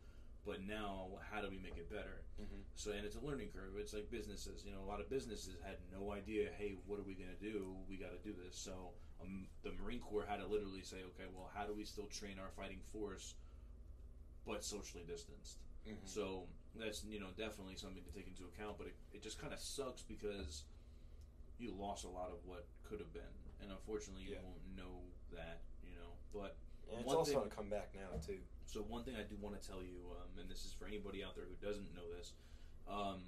[0.48, 2.24] But now, how do we make it better?
[2.40, 2.64] Mm-hmm.
[2.74, 3.76] So, and it's a learning curve.
[3.76, 4.64] It's like businesses.
[4.64, 6.48] You know, a lot of businesses had no idea.
[6.56, 7.76] Hey, what are we going to do?
[7.86, 8.56] We got to do this.
[8.56, 12.06] So, um, the Marine Corps had to literally say, "Okay, well, how do we still
[12.06, 13.34] train our fighting force,
[14.46, 16.06] but socially distanced?" Mm-hmm.
[16.06, 16.44] So
[16.74, 18.78] that's you know definitely something to take into account.
[18.78, 20.64] But it, it just kind of sucks because
[21.58, 24.48] you lost a lot of what could have been, and unfortunately, you Yeah.
[24.48, 24.96] won't know
[25.36, 25.60] that.
[25.84, 26.56] You know, but
[26.90, 28.40] And it's also thing- going to come back now too.
[28.68, 31.24] So one thing I do want to tell you, um, and this is for anybody
[31.24, 32.36] out there who doesn't know this,
[32.84, 33.24] um,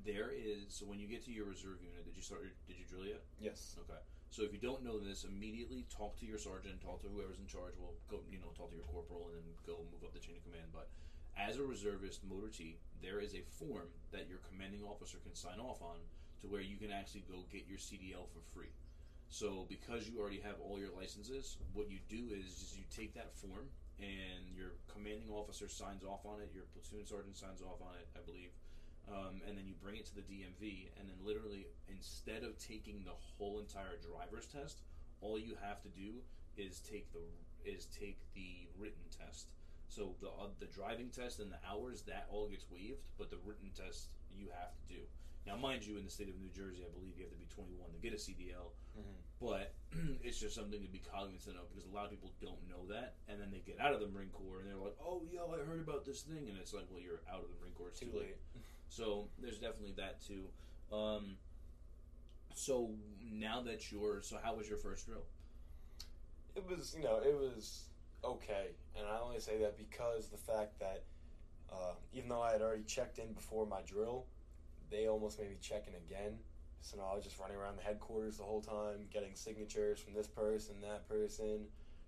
[0.00, 2.40] there is so when you get to your reserve unit, did you start?
[2.40, 3.20] Your, did you drill yet?
[3.36, 3.76] Yes.
[3.84, 4.00] Okay.
[4.32, 7.44] So if you don't know this, immediately talk to your sergeant, talk to whoever's in
[7.44, 7.76] charge.
[7.76, 10.40] Well, go, you know, talk to your corporal, and then go move up the chain
[10.40, 10.72] of command.
[10.72, 10.88] But
[11.36, 15.60] as a reservist motor T, there is a form that your commanding officer can sign
[15.60, 16.00] off on
[16.40, 18.72] to where you can actually go get your CDL for free.
[19.28, 23.12] So because you already have all your licenses, what you do is just you take
[23.20, 23.68] that form
[24.02, 28.06] and your commanding officer signs off on it, your platoon sergeant signs off on it,
[28.18, 28.50] I believe,
[29.08, 33.02] um, and then you bring it to the DMV, and then literally instead of taking
[33.04, 34.82] the whole entire driver's test,
[35.20, 36.18] all you have to do
[36.56, 37.22] is take the
[37.64, 39.50] is take the written test.
[39.88, 43.38] So the uh, the driving test and the hours that all gets waived, but the
[43.44, 45.00] written test you have to do.
[45.46, 47.50] Now, mind you, in the state of New Jersey, I believe you have to be
[47.50, 49.24] 21 to get a CDL, Mm-hmm.
[49.42, 49.74] But
[50.22, 53.14] it's just something to be cognizant of because a lot of people don't know that,
[53.28, 55.64] and then they get out of the Marine Corps and they're like, "Oh, yo, I
[55.66, 57.88] heard about this thing," and it's like, "Well, you're out of the Marine Corps.
[57.88, 58.36] It's Too late.
[58.88, 60.46] so there's definitely that too.
[60.94, 61.36] Um,
[62.54, 62.90] so
[63.20, 65.24] now that you're, so how was your first drill?
[66.54, 67.84] It was, you know, it was
[68.22, 71.02] okay, and I only say that because the fact that
[71.72, 74.26] uh, even though I had already checked in before my drill,
[74.90, 76.38] they almost made me check in again.
[76.82, 80.14] So now I was just running around the headquarters the whole time, getting signatures from
[80.14, 81.66] this person, that person,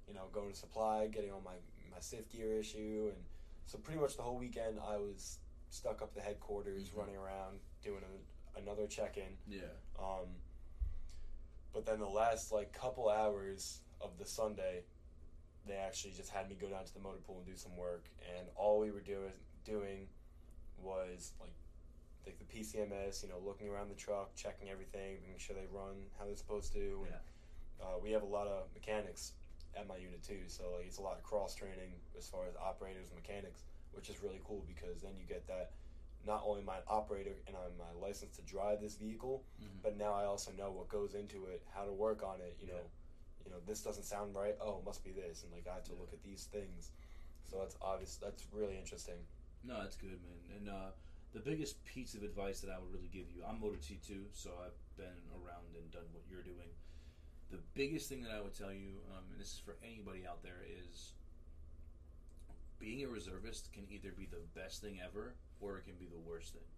[0.08, 1.54] you know, going to supply, getting all my
[1.92, 3.24] my CIF gear issue, and
[3.66, 5.38] so pretty much the whole weekend I was
[5.70, 6.96] stuck up the headquarters, Mhm.
[6.98, 9.38] running around doing a, another check in.
[9.46, 9.60] Yeah.
[9.98, 10.26] Um,
[11.72, 14.82] but then the last like couple hours of the Sunday,
[15.66, 18.08] they actually just had me go down to the motor pool and do some work,
[18.36, 19.32] and all we were doing
[19.64, 20.08] doing
[20.78, 21.54] was like
[22.26, 26.06] like the PMCS, you know, looking around the truck, checking everything, making sure they run
[26.18, 27.04] how they're supposed to.
[27.06, 27.84] And, Yeah.
[27.86, 29.32] uh, we have a lot of mechanics
[29.76, 32.54] at my unit too, so like it's a lot of cross training as far as
[32.56, 35.72] operators and mechanics, which is really cool because then you get that.
[36.24, 39.82] Not only my operator and I'm my license to drive this vehicle, Mhm.
[39.82, 42.56] but now I also know what goes into it, how to work on it.
[42.58, 42.90] You know,
[43.44, 44.56] you know this doesn't sound right.
[44.60, 45.98] Oh, it must be this, and like I have to Yeah.
[45.98, 46.92] look at these things.
[47.42, 48.16] So that's obvious.
[48.16, 49.26] That's really interesting.
[49.62, 50.56] No, that's good, man.
[50.56, 50.92] And uh,
[51.34, 54.50] the biggest piece of advice that I would really give you, I'm Motor T2, so
[54.62, 56.70] I've been around and done what you're doing.
[57.50, 60.44] The biggest thing that I would tell you, um, and this is for anybody out
[60.44, 61.12] there, is
[62.78, 66.22] being a reservist can either be the best thing ever or it can be the
[66.22, 66.70] worst thing.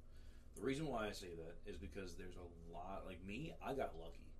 [0.56, 3.92] The reason why I say that is because there's a lot, like me, I got
[4.00, 4.32] lucky.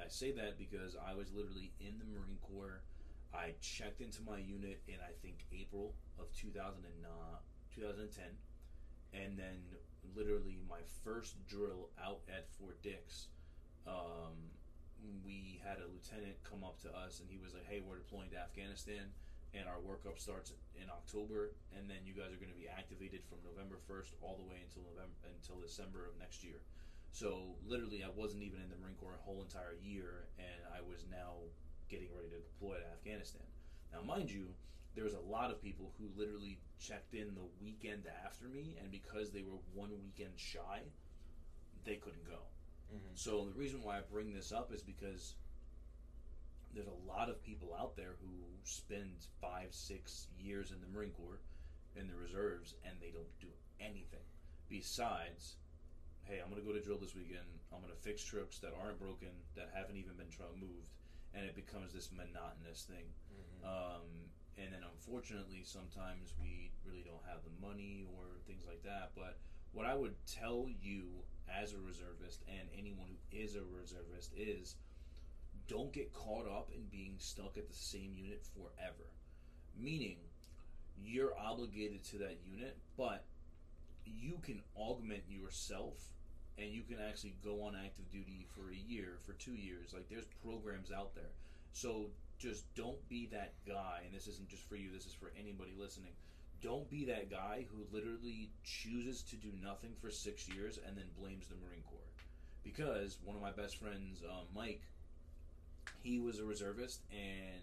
[0.00, 2.80] I say that because I was literally in the Marine Corps.
[3.34, 7.04] I checked into my unit in, I think, April of 2009,
[7.74, 8.24] 2010.
[9.14, 9.62] And then,
[10.14, 13.28] literally, my first drill out at Fort Dix,
[13.86, 14.36] um,
[15.24, 18.30] we had a lieutenant come up to us and he was like, Hey, we're deploying
[18.30, 19.14] to Afghanistan
[19.56, 23.24] and our workup starts in October, and then you guys are going to be activated
[23.24, 26.60] from November 1st all the way until November until December of next year.
[27.10, 30.84] So literally, I wasn't even in the Marine Corps a whole entire year, and I
[30.84, 31.48] was now
[31.88, 33.48] getting ready to deploy to Afghanistan.
[33.88, 34.52] Now, mind you,
[34.98, 38.90] there was a lot of people who literally checked in the weekend after me, and
[38.90, 40.82] because they were one weekend shy,
[41.84, 42.42] they couldn't go.
[42.90, 43.14] Mm-hmm.
[43.14, 45.36] So the reason why I bring this up is because
[46.74, 51.12] there's a lot of people out there who spend five, six years in the Marine
[51.12, 51.38] Corps,
[51.94, 54.26] in the reserves, and they don't do anything
[54.68, 55.58] besides,
[56.24, 57.46] hey, I'm going to go to drill this weekend.
[57.72, 60.90] I'm going to fix trucks that aren't broken, that haven't even been moved,
[61.34, 63.06] and it becomes this monotonous thing.
[63.30, 63.62] Mm-hmm.
[63.62, 69.12] Um, and then unfortunately, sometimes we really don't have the money or things like that.
[69.14, 69.38] But
[69.72, 71.04] what I would tell you
[71.48, 74.76] as a reservist and anyone who is a reservist is
[75.68, 79.10] don't get caught up in being stuck at the same unit forever.
[79.78, 80.16] Meaning,
[81.00, 83.24] you're obligated to that unit, but
[84.04, 86.10] you can augment yourself
[86.56, 89.92] and you can actually go on active duty for a year, for two years.
[89.92, 91.30] Like, there's programs out there.
[91.72, 95.32] So just don't be that guy, and this isn't just for you, this is for
[95.38, 96.12] anybody listening.
[96.62, 101.04] Don't be that guy who literally chooses to do nothing for six years and then
[101.18, 101.98] blames the Marine Corps.
[102.64, 104.82] Because one of my best friends, um, Mike,
[106.02, 107.62] he was a reservist and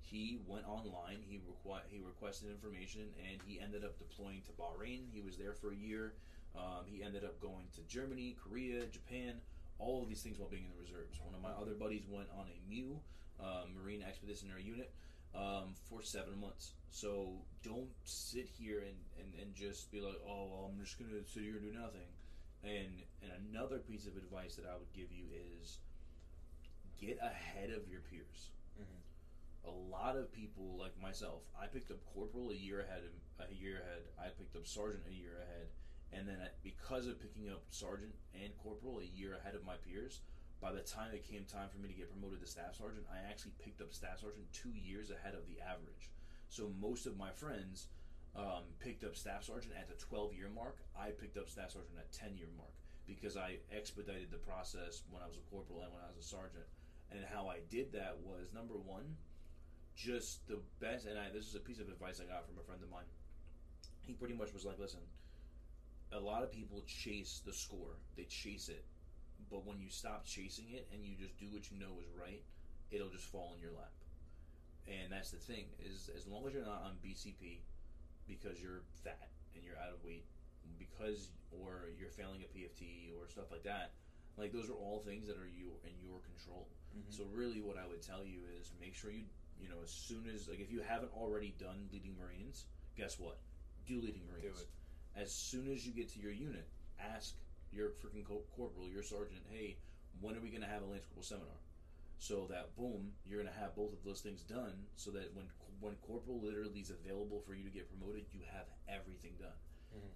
[0.00, 1.18] he went online.
[1.28, 5.00] He requ- he requested information and he ended up deploying to Bahrain.
[5.12, 6.14] He was there for a year.
[6.56, 9.34] Um, he ended up going to Germany, Korea, Japan,
[9.78, 11.20] all of these things while being in the reserves.
[11.22, 12.96] One of my other buddies went on a MEU,
[13.40, 14.90] uh, Marine Expeditionary Unit,
[15.34, 16.72] um, for seven months.
[16.90, 17.32] So
[17.62, 21.28] don't sit here and, and, and just be like, oh, well, I'm just going to
[21.28, 22.08] sit here and do nothing.
[22.64, 25.24] And, and another piece of advice that I would give you
[25.60, 25.78] is
[27.00, 28.50] get ahead of your peers.
[28.80, 29.68] Mhm.
[29.68, 33.02] A lot of people like myself, I picked up corporal a year ahead.
[33.38, 35.68] A year ahead, I picked up sergeant a year ahead,
[36.12, 40.22] and then because of picking up sergeant and corporal a year ahead of my peers,
[40.60, 43.28] by the time it came time for me to get promoted to staff sergeant, I
[43.28, 46.10] actually picked up staff sergeant two years ahead of the average.
[46.48, 47.88] So most of my friends
[48.34, 50.78] um, picked up staff sergeant at the 12 year mark.
[50.98, 52.72] I picked up staff sergeant at 10 year mark
[53.06, 56.28] because I expedited the process when I was a corporal and when I was a
[56.28, 56.66] sergeant.
[57.12, 59.16] And how I did that was number one,
[59.94, 61.06] just the best.
[61.06, 63.08] And I, this is a piece of advice I got from a friend of mine.
[64.00, 65.00] He pretty much was like, listen,
[66.12, 68.84] a lot of people chase the score, they chase it.
[69.50, 72.42] But when you stop chasing it and you just do what you know is right,
[72.90, 73.92] it'll just fall in your lap.
[74.86, 77.58] And that's the thing is as long as you're not on BCP
[78.28, 80.24] because you're fat and you're out of weight
[80.78, 83.92] because or you're failing a PFT or stuff like that,
[84.36, 86.68] like those are all things that are you in your control.
[86.96, 87.12] Mhm.
[87.12, 89.24] So really, what I would tell you is make sure you
[89.60, 92.66] you know as soon as like if you haven't already done leading Marines,
[92.96, 93.38] guess what?
[93.86, 94.60] Do leading Marines.
[94.60, 94.68] it.
[95.14, 96.68] As soon as you get to your unit,
[97.00, 97.34] ask
[97.76, 99.76] your freaking co- corporal, your sergeant, hey,
[100.20, 101.60] when are we going to have a Lance Corporal seminar?
[102.18, 104.88] So that boom, you're going to have both of those things done.
[104.96, 105.46] So that when
[105.80, 109.60] when corporal literally is available for you to get promoted, you have everything done.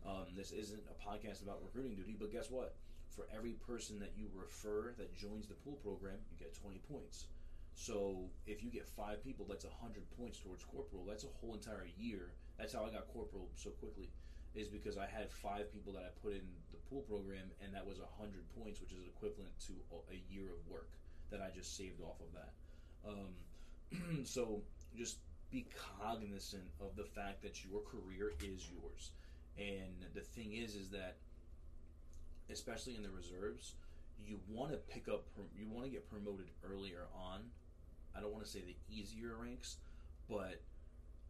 [0.05, 2.77] Um, this isn't a podcast about recruiting duty, but guess what?
[3.11, 7.27] For every person that you refer that joins the pool program, you get 20 points.
[7.75, 11.05] So if you get five people, that's 100 points towards corporal.
[11.05, 12.33] That's a whole entire year.
[12.59, 14.11] That's how I got corporal so quickly,
[14.55, 16.43] is because I had five people that I put in
[16.73, 19.73] the pool program, and that was 100 points, which is equivalent to
[20.11, 20.89] a- year of work
[21.31, 22.53] that I just saved off of that.
[23.07, 24.63] Um, so
[24.97, 25.19] just
[25.51, 25.67] be
[26.01, 29.11] cognizant of the fact that your career is yours.
[29.59, 31.17] And the thing is, is that
[32.51, 33.75] especially in the reserves,
[34.27, 35.25] you want to pick up,
[35.57, 37.41] you want to get promoted earlier on.
[38.17, 39.77] I don't want to say the easier ranks,
[40.29, 40.61] but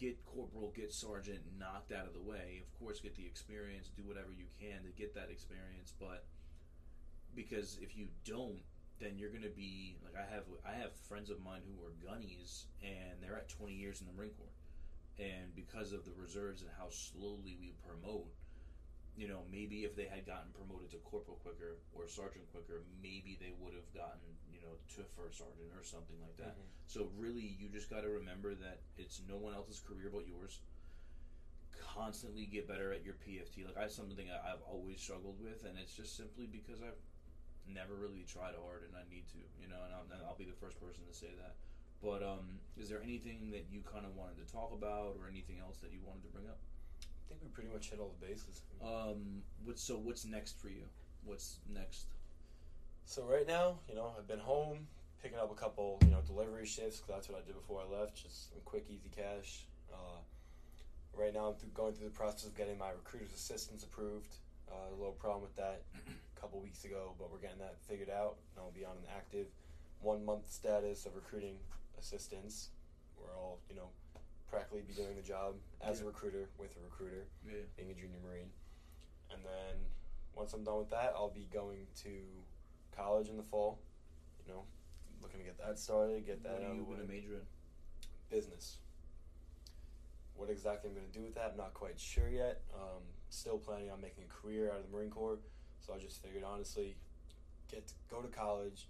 [0.01, 2.63] get corporal, get sergeant knocked out of the way.
[2.65, 5.93] Of course, get the experience, do whatever you can to get that experience.
[6.01, 6.25] But
[7.37, 8.61] because if you don't,
[8.99, 10.45] then you're going to be like I have.
[10.67, 14.13] I have friends of mine who are gunnies, and they're at 20 years in the
[14.13, 14.57] Marine Corps,
[15.19, 18.29] and because of the reserves and how slowly we promote,
[19.17, 23.37] you know, maybe if they had gotten promoted to corporal quicker or sergeant quicker, maybe
[23.41, 24.21] they would have gotten,
[24.53, 26.57] you know, to first sergeant or something like that.
[26.57, 26.65] Mhm.
[26.87, 30.61] So really, you just got to remember that it's no one else's career but yours.
[31.81, 33.65] Constantly get better at your PFT.
[33.65, 36.99] Like I something I- I've always struggled with, and it's just simply because I've
[37.67, 39.83] never really tried hard, and I need to, you know.
[39.85, 41.57] And I'll, and I'll be the first person to say that.
[42.03, 45.59] But um, is there anything that you kind of wanted to talk about, or anything
[45.59, 46.59] else that you wanted to bring up?
[47.31, 48.63] I think we pretty much hit all the bases.
[48.83, 49.95] Um, what's so?
[49.97, 50.83] What's next for you?
[51.25, 52.07] What's next?
[53.05, 54.87] So right now, you know, I've been home
[55.23, 57.85] picking up a couple, you know, delivery shifts 'cause that's what I did before I
[57.85, 58.17] left.
[58.17, 59.67] Just some quick, easy cash.
[59.93, 60.19] Uh,
[61.15, 64.37] right now, I'm through, going through the process of getting my recruiter's assistance approved.
[64.71, 66.11] Uh, a little problem with that a
[66.41, 68.39] couple weeks ago, but we're getting that figured out.
[68.55, 69.47] And I'll be on an active
[70.01, 71.59] one month status of recruiting
[71.99, 72.71] assistance.
[73.17, 73.91] Where I'll, you know,
[74.51, 77.63] practically be doing the job as a recruiter with a recruiter Yeah.
[77.77, 78.51] being a junior marine.
[79.31, 79.77] And then
[80.35, 82.45] once I'm done with that, I'll be going to
[82.93, 83.79] college in the fall.
[84.47, 84.65] You know,
[85.23, 87.47] looking to get that started, get that What are you going to major in?
[88.29, 88.79] business.
[90.35, 92.63] What exactly I'm going to do with that, I'm not quite sure yet.
[92.75, 95.39] Um, still planning on making a career out of the Marine Corps,
[95.81, 96.97] so I just figured honestly,
[97.71, 98.89] get to, go to college,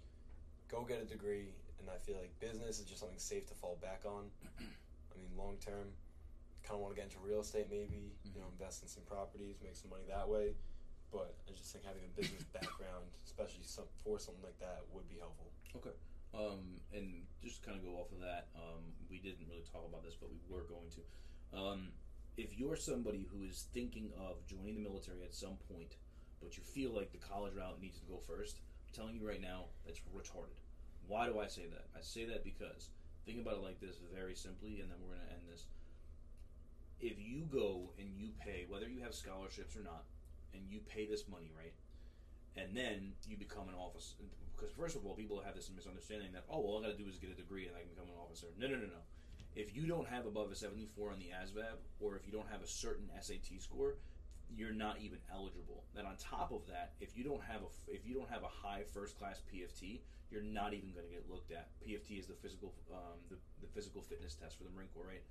[0.69, 3.77] go get a degree, and I feel like business is just something safe to fall
[3.81, 4.29] back on.
[5.37, 5.93] Long term,
[6.63, 8.51] kind of want to get into real estate maybe, you know, Mhm.
[8.53, 10.55] invest in some properties, make some money that way.
[11.11, 15.07] But I just think having a business background, especially some, for something like that, would
[15.09, 15.51] be helpful.
[15.75, 15.91] Okay.
[16.33, 20.03] Um, and just kind of go off of that, um, we didn't really talk about
[20.03, 21.57] this, but we were going to.
[21.57, 21.91] Um,
[22.37, 25.97] if you're somebody who is thinking of joining the military at some point,
[26.39, 29.41] but you feel like the college route needs to go first, I'm telling you right
[29.41, 30.55] now, that's retarded.
[31.07, 31.87] Why do I say that?
[31.95, 32.89] I say that because
[33.25, 35.65] think about it like this very simply, and then we're going to end this.
[36.99, 40.05] If you go and you pay, whether you have scholarships or not,
[40.53, 41.73] and you pay this money, right?
[42.57, 44.15] and then you become an officer.
[44.55, 47.03] Because first of all, people have this misunderstanding that oh, well, all I got to
[47.03, 48.47] do is get a degree and I can become an officer.
[48.57, 49.03] No, no, no, no.
[49.55, 52.61] If you don't have above a seventy-four on the ASVAB, or if you don't have
[52.61, 53.95] a certain SAT score,
[54.55, 55.83] you're not even eligible.
[55.95, 58.51] Then on top of that, if you don't have a if you don't have a
[58.67, 59.99] high first-class PFT,
[60.29, 61.67] you're not even going to get looked at.
[61.85, 65.23] PFT is the physical um, the, the physical fitness test for the Marine Corps, right?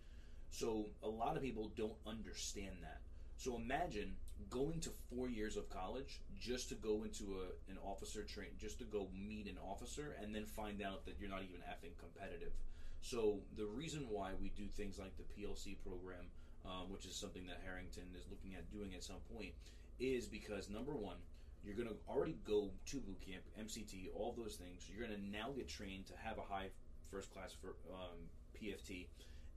[0.50, 3.00] So a lot of people don't understand that.
[3.36, 4.16] So imagine
[4.50, 8.78] going to four years of college just to go into a, an officer train, just
[8.80, 12.52] to go meet an officer, and then find out that you're not even effing competitive.
[13.00, 16.26] So the reason why we do things like the PLC program,
[16.66, 19.52] um, which is something that Harrington is looking at doing at some point,
[19.98, 21.16] is because number one,
[21.64, 24.88] you're going to already go to boot camp, MCT, all those things.
[24.88, 26.68] You're going to now get trained to have a high
[27.10, 28.16] first class for um,
[28.56, 29.06] PFT,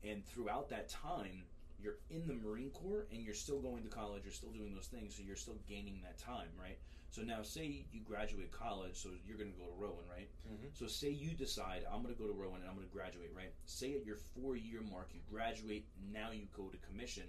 [0.04, 1.44] and throughout that time,
[1.80, 4.88] you're in the Marine Corps and you're still going to college, you're still doing those
[4.88, 6.78] things, so you're still gaining that time, right?
[7.14, 10.28] So now, say you graduate college, so you're going to go to Rowan, right?
[10.52, 10.70] Mm-hmm.
[10.74, 13.30] So say you decide I'm going to go to Rowan and I'm going to graduate,
[13.38, 13.54] right?
[13.68, 17.26] Say at your four year mark you graduate, now you go to commission,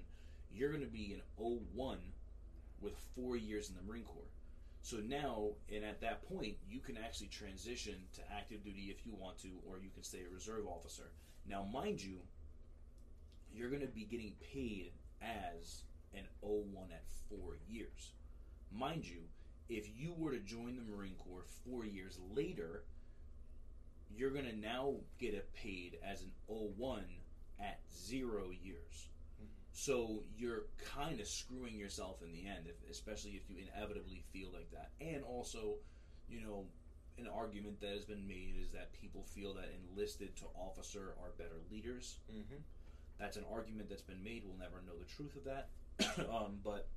[0.50, 1.98] you're going to be an 01
[2.80, 4.32] with four years in the Marine Corps.
[4.80, 9.12] So now, and at that point, you can actually transition to active duty if you
[9.14, 11.10] want to, or you can stay a reserve officer.
[11.46, 12.20] Now, mind you,
[13.52, 15.82] you're going to be getting paid as
[16.14, 18.12] an 01 at four years.
[18.72, 19.20] Mind you,
[19.68, 22.84] if you were to join the Marine Corps four years later,
[24.16, 27.04] you're going to now get it paid as an 01
[27.60, 29.08] at zero years.
[29.72, 34.50] So you're kind of screwing yourself in the end, if, especially if you inevitably feel
[34.52, 34.90] like that.
[35.00, 35.74] And also,
[36.28, 36.66] you know,
[37.18, 41.30] an argument that has been made is that people feel that enlisted to officer are
[41.38, 42.18] better leaders.
[42.32, 42.60] Mm-hmm.
[43.18, 44.44] That's an argument that's been made.
[44.46, 45.68] We'll never know the truth of that.
[46.30, 46.88] um, but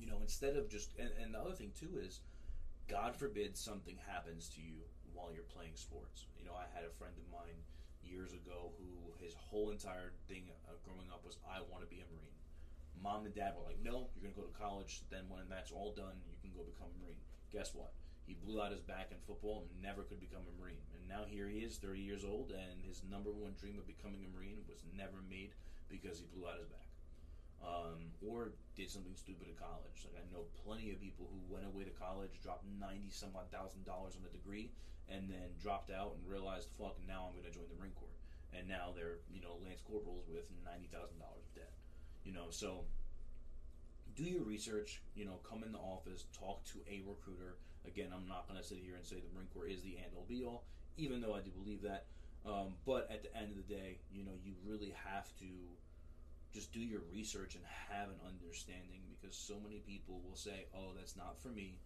[0.00, 2.20] you know, instead of just and, and the other thing too is,
[2.88, 4.80] God forbid something happens to you
[5.12, 6.26] while you're playing sports.
[6.40, 7.60] You know, I had a friend of mine
[8.02, 12.00] years ago who his whole entire thing uh, growing up was I want to be
[12.00, 12.40] a marine.
[12.96, 15.04] Mom and dad were like, no, you're gonna go to college.
[15.12, 17.20] Then when that's all done, you can go become a marine.
[17.52, 17.92] Guess what?
[18.26, 20.84] He blew out his back in football and never could become a marine.
[20.94, 24.24] And now here he is, 30 years old, and his number one dream of becoming
[24.24, 25.54] a marine was never made
[25.88, 26.89] because he blew out his back.
[27.60, 30.08] Um, or did something stupid at college.
[30.08, 33.52] Like I know plenty of people who went away to college, dropped ninety some odd
[33.52, 34.72] thousand dollars on a degree,
[35.12, 38.16] and then dropped out and realized, fuck, now I'm going to join the Marine Corps.
[38.56, 41.72] And now they're you know lance corporals with ninety thousand dollars of debt.
[42.24, 42.88] You know, so
[44.16, 45.04] do your research.
[45.14, 47.60] You know, come in the office, talk to a recruiter.
[47.86, 50.12] Again, I'm not going to sit here and say the Marine Corps is the end
[50.16, 50.64] all be all,
[50.96, 52.08] even though I do believe that.
[52.44, 55.48] Um, but at the end of the day, you know, you really have to
[56.52, 60.92] just do your research and have an understanding because so many people will say, "Oh,
[60.96, 61.78] that's not for me,"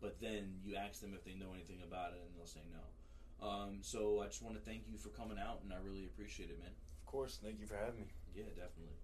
[0.00, 3.46] but then you ask them if they know anything about it, and they'll say no.
[3.46, 6.50] Um, so I just want to thank you for coming out, and I really appreciate
[6.50, 6.74] it, man.
[7.00, 8.12] Of course, thank you for having me.
[8.34, 8.98] Yeah, definitely.